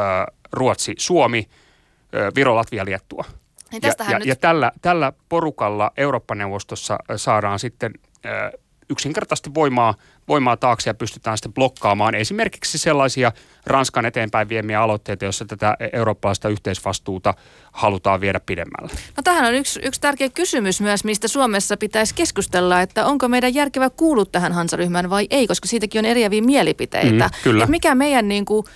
Ruotsi, 0.52 0.94
Suomi, 0.98 1.48
äh, 1.48 2.34
Viro, 2.34 2.54
Latvia, 2.54 2.84
Liettua. 2.84 3.24
Niin 3.72 3.82
ja, 3.82 4.10
ja, 4.10 4.18
nyt... 4.18 4.28
ja 4.28 4.36
tällä, 4.36 4.72
tällä 4.82 5.12
porukalla 5.28 5.90
Eurooppa-neuvostossa 5.96 6.98
saadaan 7.16 7.58
sitten 7.58 7.92
äh, 8.26 8.32
yksinkertaisesti 8.90 9.54
voimaa, 9.54 9.94
voimaa 10.28 10.56
taakse 10.56 10.90
ja 10.90 10.94
pystytään 10.94 11.38
sitten 11.38 11.52
blokkaamaan 11.52 12.14
esimerkiksi 12.14 12.78
sellaisia 12.78 13.32
Ranskan 13.66 14.06
eteenpäin 14.06 14.48
viemiä 14.48 14.82
aloitteita, 14.82 15.24
joissa 15.24 15.44
tätä 15.44 15.76
eurooppalaista 15.92 16.48
yhteisvastuuta 16.48 17.34
halutaan 17.72 18.20
viedä 18.20 18.40
pidemmälle. 18.40 18.92
No 19.16 19.22
tähän 19.24 19.44
on 19.44 19.54
yksi, 19.54 19.80
yksi 19.82 20.00
tärkeä 20.00 20.28
kysymys 20.28 20.80
myös, 20.80 21.04
mistä 21.04 21.28
Suomessa 21.28 21.76
pitäisi 21.76 22.14
keskustella, 22.14 22.80
että 22.80 23.06
onko 23.06 23.28
meidän 23.28 23.54
järkevä 23.54 23.90
kuulua 23.90 24.24
tähän 24.24 24.52
Hansaryhmään 24.52 25.10
vai 25.10 25.26
ei, 25.30 25.46
koska 25.46 25.68
siitäkin 25.68 25.98
on 25.98 26.04
eriäviä 26.04 26.42
mielipiteitä. 26.42 27.24
Mm, 27.24 27.30
kyllä. 27.42 27.64
Et 27.64 27.70
mikä 27.70 27.94
meidän 27.94 28.28
niin 28.28 28.44
kuin, 28.44 28.66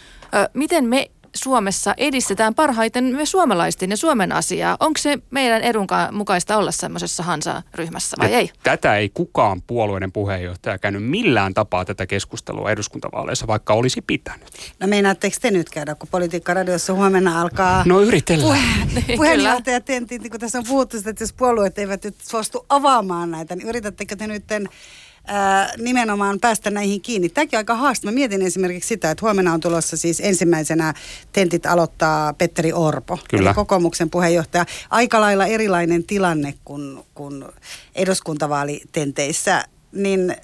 miten 0.55 0.85
me 0.85 1.11
Suomessa 1.35 1.95
edistetään 1.97 2.55
parhaiten 2.55 3.05
me 3.05 3.27
suomalaisten 3.27 3.91
ja 3.91 3.97
Suomen 3.97 4.33
asiaa. 4.33 4.77
Onko 4.81 4.99
se 4.99 5.19
meidän 5.31 5.63
edun 5.63 5.87
mukaista 6.13 6.57
olla 6.57 6.73
semmoisessa 6.73 7.23
Hansa-ryhmässä 7.23 8.17
vai 8.21 8.33
ja 8.33 8.39
ei? 8.39 8.51
Tätä 8.63 8.97
ei 8.97 9.09
kukaan 9.09 9.63
puolueiden 9.63 10.13
puheenjohtaja 10.13 10.79
käynyt 10.79 11.05
millään 11.05 11.55
tapaa 11.55 11.85
tätä 11.85 12.07
keskustelua 12.07 12.71
eduskuntavaaleissa, 12.71 13.47
vaikka 13.47 13.75
olisi 13.75 14.03
pitänyt. 14.03 14.49
No 14.81 14.87
meinaatteko 14.87 15.37
te 15.41 15.51
nyt 15.51 15.71
käydä, 15.71 15.95
kun 15.95 16.09
Politiikka-radiossa 16.11 16.93
huomenna 16.93 17.41
alkaa... 17.41 17.83
No 17.87 18.01
yritellään. 18.01 18.59
Puhe- 18.95 19.17
puheenjohtaja 19.17 19.81
tentit, 19.81 20.23
niin 20.23 20.31
kun 20.31 20.41
tässä 20.41 20.59
on 20.59 20.65
puhuttu 20.69 20.99
sitä, 20.99 21.11
että 21.11 21.23
jos 21.23 21.33
puolueet 21.33 21.79
eivät 21.79 22.05
nyt 22.05 22.15
suostu 22.23 22.67
avaamaan 22.69 23.31
näitä, 23.31 23.57
niin 23.57 23.69
yritättekö 23.69 24.17
te 24.17 24.27
nyt 24.27 24.45
ää, 25.29 25.73
nimenomaan 25.77 26.41
päästä 26.41 26.71
näihin 26.71 27.01
kiinni. 27.01 27.29
Tämäkin 27.29 27.57
on 27.57 27.61
aika 27.61 27.75
haastava. 27.75 28.11
Mä 28.11 28.15
mietin 28.15 28.43
esimerkiksi 28.43 28.89
sitä, 28.89 29.11
että 29.11 29.27
huomenna 29.27 29.53
on 29.53 29.61
tulossa 29.61 29.97
siis 29.97 30.21
ensimmäisenä 30.25 30.95
tentit 31.33 31.67
aloittaa 31.67 32.33
Petteri 32.33 32.73
Orpo, 32.73 33.19
Kyllä. 33.31 33.51
eli 33.51 33.55
kokoomuksen 33.55 34.11
puheenjohtaja. 34.11 34.67
Aika 34.91 35.21
lailla 35.21 35.47
erilainen 35.47 36.05
tilanne 36.05 36.55
kuin, 36.65 36.99
kuin 37.15 37.45
eduskuntavaalitenteissä, 37.95 39.65
niin 39.93 40.37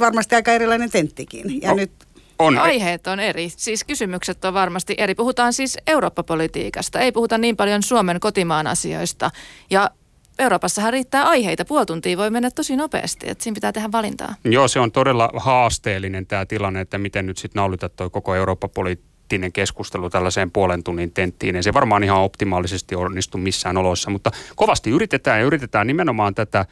varmasti 0.00 0.34
aika 0.34 0.52
erilainen 0.52 0.90
tenttikin. 0.90 1.62
Ja 1.62 1.68
no. 1.68 1.76
nyt 1.76 1.90
on. 2.38 2.58
Aiheet 2.58 3.06
on 3.06 3.20
eri. 3.20 3.52
Siis 3.56 3.84
kysymykset 3.84 4.44
on 4.44 4.54
varmasti 4.54 4.94
eri. 4.98 5.14
Puhutaan 5.14 5.52
siis 5.52 5.78
Eurooppa-politiikasta. 5.86 7.00
Ei 7.00 7.12
puhuta 7.12 7.38
niin 7.38 7.56
paljon 7.56 7.82
Suomen 7.82 8.20
kotimaan 8.20 8.66
asioista. 8.66 9.30
Ja 9.70 9.90
Euroopassahan 10.38 10.92
riittää 10.92 11.22
aiheita. 11.22 11.64
Puoli 11.64 11.86
tuntia 11.86 12.16
voi 12.16 12.30
mennä 12.30 12.50
tosi 12.50 12.76
nopeasti, 12.76 13.30
että 13.30 13.44
siinä 13.44 13.54
pitää 13.54 13.72
tehdä 13.72 13.92
valintaa. 13.92 14.34
Joo, 14.44 14.68
se 14.68 14.80
on 14.80 14.92
todella 14.92 15.30
haasteellinen 15.36 16.26
tämä 16.26 16.46
tilanne, 16.46 16.80
että 16.80 16.98
miten 16.98 17.26
nyt 17.26 17.38
sitten 17.38 17.60
naulita 17.60 17.88
tuo 17.88 18.10
koko 18.10 18.34
Eurooppa-poliittinen 18.34 19.52
keskustelu 19.52 20.10
tällaiseen 20.10 20.50
puolen 20.50 20.84
tunnin 20.84 21.12
tenttiin. 21.12 21.56
Ei 21.56 21.62
se 21.62 21.74
varmaan 21.74 22.04
ihan 22.04 22.20
optimaalisesti 22.20 22.94
onnistu 22.94 23.38
missään 23.38 23.76
oloissa, 23.76 24.10
mutta 24.10 24.30
kovasti 24.56 24.90
yritetään 24.90 25.40
ja 25.40 25.46
yritetään 25.46 25.86
nimenomaan 25.86 26.34
tätä 26.34 26.66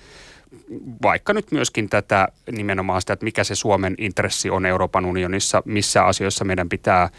vaikka 1.02 1.32
nyt 1.32 1.52
myöskin 1.52 1.88
tätä 1.88 2.28
nimenomaan 2.50 3.00
sitä, 3.00 3.12
että 3.12 3.24
mikä 3.24 3.44
se 3.44 3.54
Suomen 3.54 3.94
intressi 3.98 4.50
on 4.50 4.66
Euroopan 4.66 5.04
unionissa, 5.04 5.62
missä 5.64 6.04
asioissa 6.04 6.44
meidän 6.44 6.68
pitää 6.68 7.10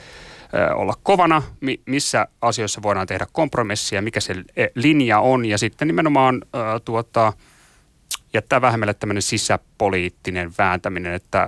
olla 0.76 0.94
kovana, 1.04 1.44
missä 1.86 2.28
asioissa 2.42 2.82
voidaan 2.82 3.08
tehdä 3.08 3.28
kompromissia, 3.32 4.02
mikä 4.02 4.20
se 4.20 4.36
e, 4.56 4.68
linja 4.76 5.20
on. 5.20 5.46
Ja 5.46 5.58
sitten 5.58 5.88
nimenomaan 5.88 6.42
tuota, 6.86 7.34
jättää 8.34 8.62
vähemmälle 8.62 8.94
tämmöinen 8.94 9.22
sisäpoliittinen 9.22 10.52
vääntäminen, 10.58 11.14
että 11.14 11.48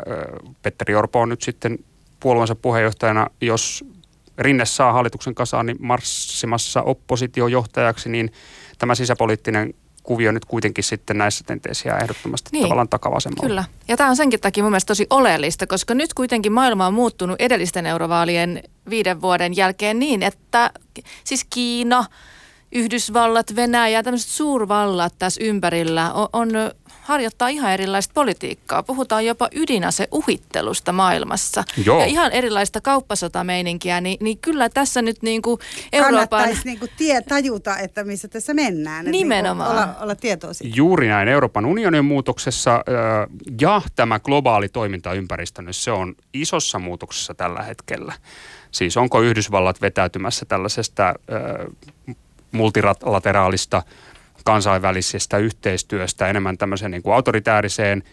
Petteri 0.62 0.96
Orpo 0.96 1.22
on 1.22 1.30
nyt 1.30 1.42
sitten 1.42 1.80
puolueensa 2.20 2.56
puheenjohtajana, 2.56 3.28
jos 3.42 3.86
Rinne 4.38 4.66
saa 4.66 4.94
hallituksen 4.94 5.36
kasaan 5.36 5.66
niin 5.66 5.78
marssimassa 5.80 6.82
oppositiojohtajaksi, 6.82 8.10
niin 8.10 8.32
tämä 8.78 8.96
sisäpoliittinen 8.96 9.74
kuvio 10.06 10.32
nyt 10.32 10.46
kuitenkin 10.46 10.84
sitten 10.84 11.18
näissä 11.18 11.44
tenteissä 11.48 11.90
jää 11.90 11.98
ehdottomasti 11.98 12.50
niin, 12.52 12.64
tavallaan 12.64 12.90
takavasemmalle. 12.90 13.48
Kyllä. 13.50 13.64
Ja 13.88 13.98
tämä 13.98 14.10
on 14.10 14.16
senkin 14.16 14.40
takia 14.40 14.64
mun 14.64 14.72
mielestä 14.72 14.88
tosi 14.88 15.08
oleellista, 15.10 15.68
koska 15.68 15.94
nyt 15.94 16.14
kuitenkin 16.14 16.54
maailma 16.54 16.88
on 16.88 16.94
muuttunut 16.94 17.42
edellisten 17.42 17.86
eurovaalien 17.86 18.64
viiden 18.90 19.22
vuoden 19.22 19.56
jälkeen 19.56 20.00
niin, 20.00 20.24
että 20.24 20.72
siis 21.24 21.46
Kiina, 21.50 22.06
Yhdysvallat, 22.72 23.56
Venäjä, 23.56 24.04
tämmöiset 24.04 24.32
suurvallat 24.32 25.14
tässä 25.20 25.44
ympärillä 25.44 26.14
on, 26.14 26.28
on 26.34 26.50
harjoittaa 27.06 27.48
ihan 27.48 27.72
erilaista 27.72 28.12
politiikkaa. 28.14 28.84
Puhutaan 28.84 29.26
jopa 29.26 29.50
ydinaseuhittelusta 29.56 30.92
maailmassa. 30.92 31.64
Joo. 31.86 32.00
Ja 32.00 32.06
ihan 32.06 32.32
erilaista 32.32 32.82
kauppasotameininkiä, 32.82 34.02
niin, 34.02 34.18
niin 34.22 34.38
kyllä 34.38 34.70
tässä 34.70 35.02
nyt 35.02 35.22
niin 35.22 35.42
kuin 35.42 35.60
Euroopan... 35.94 36.30
Kannattaisi 36.30 36.62
niin 36.66 36.80
kuin 36.80 36.92
tie, 36.98 37.22
tajuta, 37.22 37.78
että 37.78 38.04
missä 38.04 38.28
tässä 38.28 38.54
mennään. 38.54 39.06
Nimenomaan. 39.06 39.76
Niin 39.76 39.84
olla, 39.84 39.96
olla 40.00 40.16
tietoisia. 40.16 40.72
Juuri 40.76 41.08
näin 41.08 41.28
Euroopan 41.28 41.66
unionin 41.66 42.06
muutoksessa 42.06 42.84
ja 43.62 43.82
tämä 43.96 44.20
globaali 44.20 44.70
toimintaympäristö, 44.70 45.62
niin 45.62 45.74
se 45.74 45.92
on 45.92 46.16
isossa 46.34 46.80
muutoksessa 46.80 47.34
tällä 47.34 47.64
hetkellä. 47.64 48.14
Siis 48.72 48.98
onko 48.98 49.22
Yhdysvallat 49.22 49.82
vetäytymässä 49.82 50.46
tällaisesta 50.46 51.14
multilateraalista 52.52 53.84
kansainvälisestä 54.46 55.38
yhteistyöstä 55.38 56.28
enemmän 56.28 56.58
tämmöiseen 56.58 56.92
niin 56.92 57.04
kuin 57.04 57.14
autoritääriseen 57.14 58.04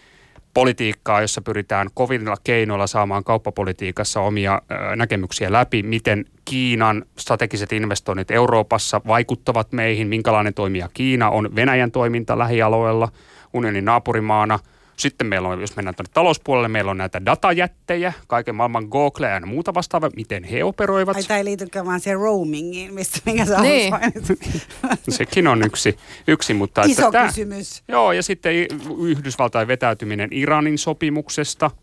politiikkaa, 0.54 1.20
jossa 1.20 1.40
pyritään 1.40 1.88
kovilla 1.94 2.36
keinoilla 2.44 2.86
saamaan 2.86 3.24
kauppapolitiikassa 3.24 4.20
omia 4.20 4.62
näkemyksiä 4.96 5.52
läpi, 5.52 5.82
miten 5.82 6.24
Kiinan 6.44 7.04
strategiset 7.18 7.72
investoinnit 7.72 8.30
Euroopassa 8.30 9.00
vaikuttavat 9.06 9.72
meihin, 9.72 10.08
minkälainen 10.08 10.54
toimija 10.54 10.88
Kiina 10.94 11.30
on 11.30 11.56
Venäjän 11.56 11.90
toiminta 11.90 12.38
lähialueella, 12.38 13.08
unionin 13.52 13.84
naapurimaana– 13.84 14.58
sitten 14.96 15.26
meillä 15.26 15.48
on, 15.48 15.61
jos 15.61 15.76
mennään 15.76 15.94
tuonne 15.94 16.11
talouspuolelle, 16.14 16.68
meillä 16.68 16.90
on 16.90 16.98
näitä 16.98 17.26
datajättejä, 17.26 18.12
kaiken 18.26 18.55
maailman 18.55 18.85
Google 18.85 19.28
ja 19.28 19.46
muuta 19.46 19.74
vastaavaa, 19.74 20.11
miten 20.16 20.44
he 20.44 20.64
operoivat. 20.64 21.16
Ai 21.16 21.22
tämä 21.22 21.38
ei 21.38 21.44
liitykään 21.44 21.87
vaan 21.87 22.00
siihen 22.00 22.20
roamingiin, 22.20 22.94
mistä 22.94 23.18
minkä 23.26 23.44
sä 23.44 23.61
niin. 23.61 23.94
Sekin 25.09 25.46
on 25.46 25.62
yksi, 25.62 25.96
yksi 26.28 26.55
mutta... 26.55 26.83
Iso 26.83 27.07
että 27.07 27.26
kysymys. 27.26 27.83
Tämä, 27.87 27.98
joo, 27.98 28.12
ja 28.12 28.22
sitten 28.22 28.55
Yhdysvaltain 29.02 29.68
vetäytyminen 29.68 30.28
Iranin 30.33 30.78
sopimuksesta– 30.78 31.70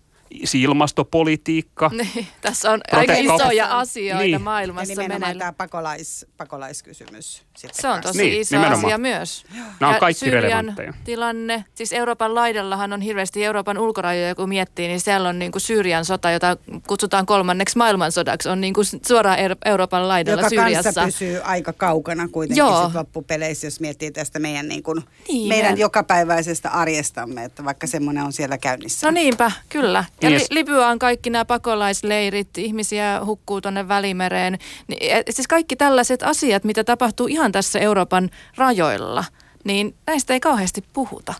ilmastopolitiikka. 0.53 1.91
Niin, 1.99 2.27
tässä 2.41 2.71
on 2.71 2.81
aika 2.91 3.13
isoja 3.13 3.77
asioita 3.79 4.23
niin. 4.23 4.41
maailmassa 4.41 4.91
ja 4.93 4.95
nimenomaan 4.95 5.21
meneillä. 5.21 5.39
tämä 5.39 5.53
pakolais, 5.53 6.25
pakolaiskysymys. 6.37 7.43
Se 7.71 7.87
on 7.87 8.01
tosi 8.01 8.21
niin, 8.21 8.41
iso 8.41 8.55
nimenomaan. 8.55 8.85
asia 8.85 8.97
myös. 8.97 9.45
Nämä 9.79 9.89
on 9.89 9.93
ja 9.93 9.99
kaikki 9.99 10.19
Syyrian 10.19 10.43
relevantteja. 10.43 10.93
tilanne, 11.03 11.65
siis 11.75 11.93
Euroopan 11.93 12.35
laidallahan 12.35 12.93
on 12.93 13.01
hirveästi 13.01 13.45
Euroopan 13.45 13.77
ulkorajoja, 13.77 14.35
kun 14.35 14.49
miettii, 14.49 14.87
niin 14.87 14.99
siellä 14.99 15.29
on 15.29 15.39
niin 15.39 15.51
kuin 15.51 15.61
Syyrian 15.61 16.05
sota, 16.05 16.31
jota 16.31 16.57
kutsutaan 16.87 17.25
kolmanneksi 17.25 17.77
maailmansodaksi, 17.77 18.49
on 18.49 18.61
niin 18.61 18.73
kuin 18.73 18.85
suoraan 19.07 19.37
Euroopan 19.65 20.07
laidalla 20.07 20.41
Joka 20.41 20.49
Syyriassa. 20.49 20.83
kanssa 20.93 21.05
pysyy 21.05 21.41
aika 21.43 21.73
kaukana 21.73 22.27
kuitenkin 22.27 22.57
Joo. 22.61 22.85
sit 22.85 22.95
loppupeleissä, 22.95 23.67
jos 23.67 23.79
miettii 23.79 24.11
tästä 24.11 24.39
meidän, 24.39 24.67
niin 24.67 24.83
kuin, 24.83 25.01
Niin, 25.27 25.49
meidän 25.49 25.73
me- 25.73 25.79
jokapäiväisestä 25.79 26.69
arjestamme, 26.69 27.43
että 27.43 27.65
vaikka 27.65 27.87
semmoinen 27.87 28.23
on 28.23 28.33
siellä 28.33 28.57
käynnissä. 28.57 29.07
No 29.07 29.11
niinpä, 29.11 29.51
kyllä. 29.69 30.03
Ja 30.21 30.29
Niin, 30.29 30.37
li- 30.37 30.41
ja 30.41 30.45
s- 30.45 30.51
Libya 30.51 30.87
on 30.87 30.99
kaikki 30.99 31.29
nämä 31.29 31.45
pakolaisleirit, 31.45 32.57
ihmisiä 32.57 33.21
hukkuu 33.25 33.61
tuonne 33.61 33.87
välimereen. 33.87 34.57
Ni- 34.87 34.97
et 35.01 35.25
Siis 35.29 35.47
kaikki 35.47 35.75
tällaiset 35.75 36.23
asiat, 36.23 36.63
mitä 36.63 36.83
tapahtuu 36.83 37.27
ihan 37.27 37.51
tässä 37.51 37.79
Euroopan 37.79 38.29
rajoilla, 38.57 39.23
niin 39.63 39.95
näistä 40.07 40.33
ei 40.33 40.39
kauheasti 40.39 40.83
puhuta. 40.93 41.33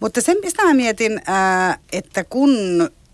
Mutta 0.00 0.20
se, 0.20 0.34
mistä 0.42 0.64
mä 0.64 0.74
mietin, 0.74 1.20
että 1.92 2.24
kun 2.24 2.50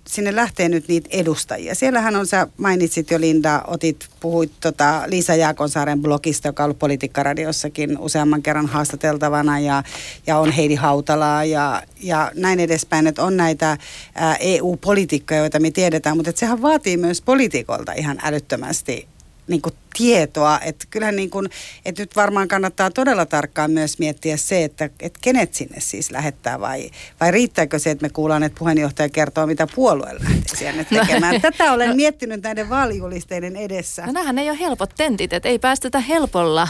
sinne 0.08 0.36
lähtee 0.36 0.68
nyt 0.68 0.88
niitä 0.88 1.08
edustajia. 1.12 1.74
Siellähän 1.74 2.16
on, 2.16 2.26
sä 2.26 2.46
mainitsit 2.56 3.10
jo 3.10 3.20
Linda, 3.20 3.62
otit, 3.66 4.08
puhuit 4.20 4.52
tota 4.60 5.02
Liisa 5.06 5.34
Jaakonsaaren 5.34 6.02
blogista, 6.02 6.48
joka 6.48 6.62
on 6.62 6.64
ollut 6.64 6.78
Politiikkaradiossakin 6.78 7.98
useamman 7.98 8.42
kerran 8.42 8.66
haastateltavana 8.66 9.60
ja, 9.60 9.82
ja 10.26 10.38
on 10.38 10.52
Heidi 10.52 10.74
Hautalaa 10.74 11.44
ja, 11.44 11.82
ja 12.00 12.32
näin 12.34 12.60
edespäin, 12.60 13.06
että 13.06 13.22
on 13.22 13.36
näitä 13.36 13.78
ää, 14.14 14.36
EU-poliitikkoja, 14.40 15.40
joita 15.40 15.60
me 15.60 15.70
tiedetään, 15.70 16.16
mutta 16.16 16.32
sehän 16.34 16.62
vaatii 16.62 16.96
myös 16.96 17.22
poliitikolta 17.22 17.92
ihan 17.92 18.18
älyttömästi 18.22 19.08
niin 19.48 19.62
kuin 19.62 19.74
tietoa, 19.96 20.60
että 20.60 20.86
kyllähän 20.90 21.16
niin 21.16 21.30
kuin, 21.30 21.48
että 21.84 22.02
nyt 22.02 22.16
varmaan 22.16 22.48
kannattaa 22.48 22.90
todella 22.90 23.26
tarkkaan 23.26 23.70
myös 23.70 23.98
miettiä 23.98 24.36
se, 24.36 24.64
että, 24.64 24.84
että 24.84 25.18
kenet 25.22 25.54
sinne 25.54 25.80
siis 25.80 26.10
lähettää 26.10 26.60
vai, 26.60 26.90
vai 27.20 27.30
riittääkö 27.30 27.78
se, 27.78 27.90
että 27.90 28.06
me 28.06 28.10
kuullaan, 28.10 28.42
että 28.42 28.58
puheenjohtaja 28.58 29.08
kertoo, 29.08 29.46
mitä 29.46 29.66
puolue 29.74 30.14
lähtee 30.14 30.56
sinne 30.56 30.84
tekemään. 30.84 31.40
Tätä 31.50 31.72
olen 31.72 31.96
miettinyt 31.96 32.42
näiden 32.42 32.68
vaalijulisteiden 32.68 33.56
edessä. 33.56 34.06
No 34.06 34.12
nämähän 34.12 34.38
ei 34.38 34.50
ole 34.50 34.58
helpot 34.58 34.90
tentit, 34.96 35.32
että 35.32 35.48
ei 35.48 35.58
päästetä 35.58 36.00
helpolla. 36.00 36.68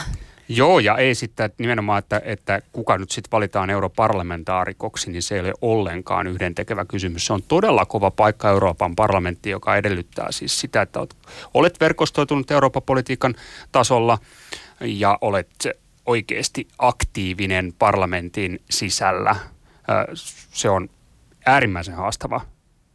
Joo, 0.51 0.79
ja 0.79 0.97
ei 0.97 1.15
sitten 1.15 1.51
nimenomaan, 1.57 1.99
että, 1.99 2.21
että 2.25 2.61
kuka 2.71 2.97
nyt 2.97 3.11
sitten 3.11 3.31
valitaan 3.31 3.69
europarlamentaarikoksi, 3.69 5.11
niin 5.11 5.23
se 5.23 5.35
ei 5.35 5.41
ole 5.41 5.53
ollenkaan 5.61 6.27
yhdentekevä 6.27 6.85
kysymys. 6.85 7.25
Se 7.25 7.33
on 7.33 7.43
todella 7.47 7.85
kova 7.85 8.11
paikka 8.11 8.49
Euroopan 8.49 8.95
parlamentti, 8.95 9.49
joka 9.49 9.75
edellyttää 9.75 10.27
siis 10.31 10.59
sitä, 10.59 10.81
että 10.81 10.99
olet, 11.53 11.79
verkostoitunut 11.79 12.51
Euroopan 12.51 12.81
politiikan 12.81 13.35
tasolla 13.71 14.17
ja 14.81 15.17
olet 15.21 15.67
oikeasti 16.05 16.67
aktiivinen 16.77 17.73
parlamentin 17.79 18.61
sisällä. 18.69 19.35
Se 20.51 20.69
on 20.69 20.89
äärimmäisen 21.45 21.95
haastava 21.95 22.41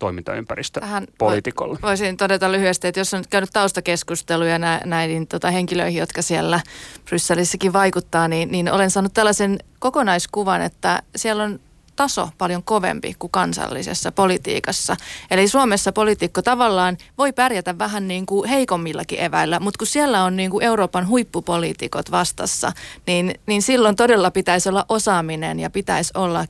toimintaympäristö 0.04 0.80
Tähän 0.80 1.06
poliitikolle. 1.18 1.78
vo- 1.78 1.82
Voisin 1.82 2.16
todeta 2.16 2.52
lyhyesti, 2.52 2.88
että 2.88 3.00
jos 3.00 3.14
on 3.14 3.20
nyt 3.20 3.26
käynyt 3.26 3.50
taustakeskusteluja 3.52 4.58
nä- 4.58 4.80
näihin 4.84 5.26
tota, 5.26 5.50
henkilöihin, 5.50 6.00
jotka 6.00 6.22
siellä 6.22 6.60
Brysselissäkin 7.04 7.72
vaikuttaa, 7.72 8.28
niin, 8.28 8.50
niin 8.52 8.72
olen 8.72 8.90
saanut 8.90 9.14
tällaisen 9.14 9.58
kokonaiskuvan, 9.78 10.62
että 10.62 11.02
siellä 11.16 11.42
on 11.44 11.60
taso 11.96 12.28
paljon 12.38 12.62
kovempi 12.62 13.14
kuin 13.18 13.30
kansallisessa 13.30 14.12
politiikassa. 14.12 14.96
Eli 15.30 15.48
Suomessa 15.48 15.92
poliitikko 15.92 16.42
tavallaan 16.42 16.96
voi 17.18 17.32
pärjätä 17.32 17.78
vähän 17.78 18.08
niin 18.08 18.26
kuin 18.26 18.48
heikommillakin 18.48 19.20
eväillä, 19.20 19.60
mutta 19.60 19.78
kun 19.78 19.86
siellä 19.86 20.24
on 20.24 20.36
niin 20.36 20.50
kuin 20.50 20.64
Euroopan 20.64 21.08
huippupoliitikot 21.08 22.10
vastassa, 22.10 22.72
niin, 23.06 23.34
niin 23.46 23.62
silloin 23.62 23.96
todella 23.96 24.30
pitäisi 24.30 24.68
olla 24.68 24.86
osaaminen 24.88 25.60
ja 25.60 25.70
pitäisi 25.70 26.12
olla 26.14 26.44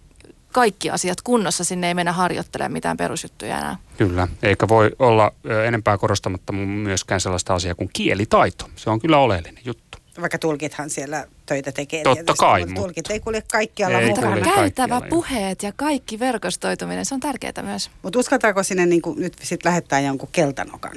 kaikki 0.55 0.91
asiat 0.91 1.21
kunnossa. 1.23 1.65
Sinne 1.65 1.89
ei 1.89 1.95
mennä 1.95 2.13
harjoittelemaan 2.13 2.73
mitään 2.73 2.97
perusjuttuja 2.97 3.59
enää. 3.59 3.77
Kyllä, 3.99 4.29
eikä 4.43 4.69
voi 4.69 4.91
olla 4.99 5.33
enempää 5.67 5.99
korostamatta 5.99 6.53
myöskään 6.53 7.21
sellaista 7.21 7.55
asiaa 7.55 7.75
kuin 7.75 7.91
kielitaito. 7.93 8.69
Se 8.77 8.91
on 8.91 9.01
kyllä 9.01 9.19
oleellinen 9.19 9.63
juttu. 9.65 9.99
Vaikka 10.21 10.39
tulkithan 10.39 10.91
siellä 10.91 11.27
töitä 11.47 11.73
tekee. 11.73 12.03
Totta 12.03 12.15
tietysti, 12.25 12.39
kai, 12.41 12.61
mutta 12.61 12.71
mutta- 12.75 12.83
tulkit 12.83 13.11
ei 13.11 13.21
kulje 13.21 13.43
kaikkialla 13.53 14.01
Ei 14.01 14.09
mukana. 14.09 14.37
kulje. 14.37 14.55
Käytävä 14.55 15.01
puheet 15.11 15.63
ja 15.63 15.73
kaikki 15.77 16.19
verkostoituminen, 16.19 17.07
se 17.07 17.15
on 17.15 17.21
tärkeää 17.21 17.63
myös. 17.63 17.91
Mutta 18.03 18.19
uskaltaako 18.19 18.63
sinne 18.63 18.87
niin 18.87 19.03
kuin, 19.03 19.21
nyt 19.21 19.35
sit 19.43 19.65
lähettää 19.65 20.01
jonkun 20.01 20.29
keltanokan? 20.33 20.93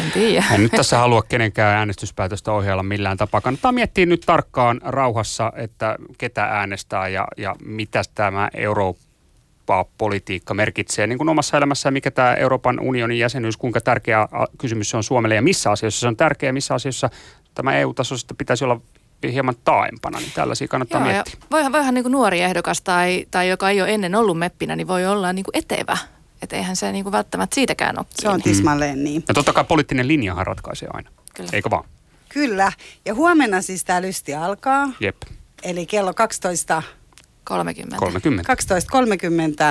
En 0.00 0.10
tiedä. 0.10 0.44
En 0.52 0.62
nyt 0.62 0.72
tässä 0.72 0.98
halua 0.98 1.22
kenenkään 1.22 1.76
äänestyspäätöstä 1.76 2.52
ohjailla 2.52 2.82
millään 2.82 3.16
tapaa. 3.16 3.40
Kannattaa 3.40 3.72
miettiä 3.72 4.06
nyt 4.06 4.22
tarkkaan 4.26 4.80
rauhassa, 4.84 5.52
että 5.56 5.96
ketä 6.18 6.44
äänestää 6.44 7.08
ja, 7.08 7.28
ja 7.36 7.56
mitä 7.64 8.02
tämä 8.14 8.50
Eurooppa-politiikka 8.54 10.54
merkitsee 10.54 11.06
niin 11.06 11.18
kuin 11.18 11.28
omassa 11.28 11.56
elämässään, 11.56 11.92
mikä 11.92 12.10
tämä 12.10 12.34
Euroopan 12.34 12.80
unionin 12.80 13.18
jäsenyys, 13.18 13.56
kuinka 13.56 13.80
tärkeä 13.80 14.28
kysymys 14.58 14.90
se 14.90 14.96
on 14.96 15.02
Suomelle 15.02 15.34
ja 15.34 15.42
missä 15.42 15.70
asioissa 15.70 16.00
se 16.00 16.08
on 16.08 16.16
tärkeä, 16.16 16.52
missä 16.52 16.74
asioissa 16.74 17.10
tämä 17.54 17.76
EU-taso 17.76 18.16
sitten 18.16 18.36
pitäisi 18.36 18.64
olla 18.64 18.80
hieman 19.28 19.54
taaempana, 19.64 20.18
niin 20.18 20.32
tällaisia 20.34 20.68
kannattaa 20.68 21.00
Joo, 21.00 21.12
miettiä. 21.12 21.34
voihan, 21.50 21.72
voihan 21.72 21.94
niin 21.94 22.04
kuin 22.04 22.12
nuori 22.12 22.40
ehdokas 22.40 22.82
tai, 22.82 23.26
tai 23.30 23.48
joka 23.48 23.70
ei 23.70 23.82
ole 23.82 23.94
ennen 23.94 24.14
ollut 24.14 24.38
meppinä, 24.38 24.76
niin 24.76 24.88
voi 24.88 25.06
olla 25.06 25.32
niin 25.32 25.44
kuin 25.44 25.56
etevä. 25.56 25.98
Että 26.42 26.56
eihän 26.56 26.76
se 26.76 26.92
niin 26.92 27.04
kuin 27.04 27.12
välttämättä 27.12 27.54
siitäkään 27.54 27.98
ole 27.98 28.06
Se 28.10 28.28
on 28.28 28.42
kiinni. 28.42 28.56
tismalleen 28.56 29.04
niin. 29.04 29.24
Ja 29.28 29.34
totta 29.34 29.52
kai 29.52 29.64
poliittinen 29.64 30.08
linjahan 30.08 30.46
ratkaisee 30.46 30.88
aina, 30.92 31.10
Kyllä. 31.34 31.50
eikö 31.52 31.70
vaan? 31.70 31.84
Kyllä. 32.28 32.72
Ja 33.04 33.14
huomenna 33.14 33.62
siis 33.62 33.84
tämä 33.84 34.02
lysti 34.02 34.34
alkaa. 34.34 34.88
Jep, 35.00 35.16
Eli 35.62 35.86
kello 35.86 36.14
12 36.14 36.82
30. 37.44 37.96
30. 37.96 38.54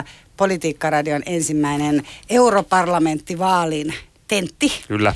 12.30 0.04 0.08
Politiikkaradion 0.38 1.22
ensimmäinen 1.26 2.04
europarlamenttivaalin 2.30 3.94
tentti. 4.28 4.72
Kyllä. 4.88 5.14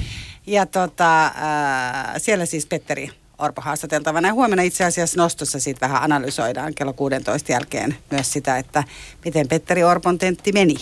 Ja 0.47 0.65
tota, 0.65 1.31
ää, 1.35 2.13
siellä 2.19 2.45
siis 2.45 2.65
Petteri 2.65 3.09
Orpo 3.37 3.61
haastateltavana. 3.61 4.27
Ja 4.27 4.33
huomenna 4.33 4.63
itse 4.63 4.83
asiassa 4.85 5.21
nostossa 5.21 5.59
siitä 5.59 5.79
vähän 5.79 6.03
analysoidaan 6.03 6.73
kello 6.73 6.93
16 6.93 7.51
jälkeen 7.51 7.95
myös 8.11 8.33
sitä, 8.33 8.57
että 8.57 8.83
miten 9.25 9.47
Petteri 9.47 9.83
Orpon 9.83 10.17
tentti 10.17 10.51
meni. 10.51 10.75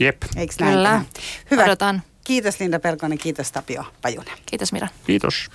Jep, 0.00 0.22
Eikö 0.36 0.54
näin? 0.60 0.72
Kyllä. 0.72 1.02
Hyvä. 1.50 1.64
Odotan. 1.64 2.02
Kiitos 2.24 2.60
Linda 2.60 2.80
Pelkonen, 2.80 3.18
kiitos 3.18 3.52
Tapio 3.52 3.84
Pajunen. 4.02 4.38
Kiitos 4.46 4.72
Mira. 4.72 4.88
kiitos. 5.06 5.50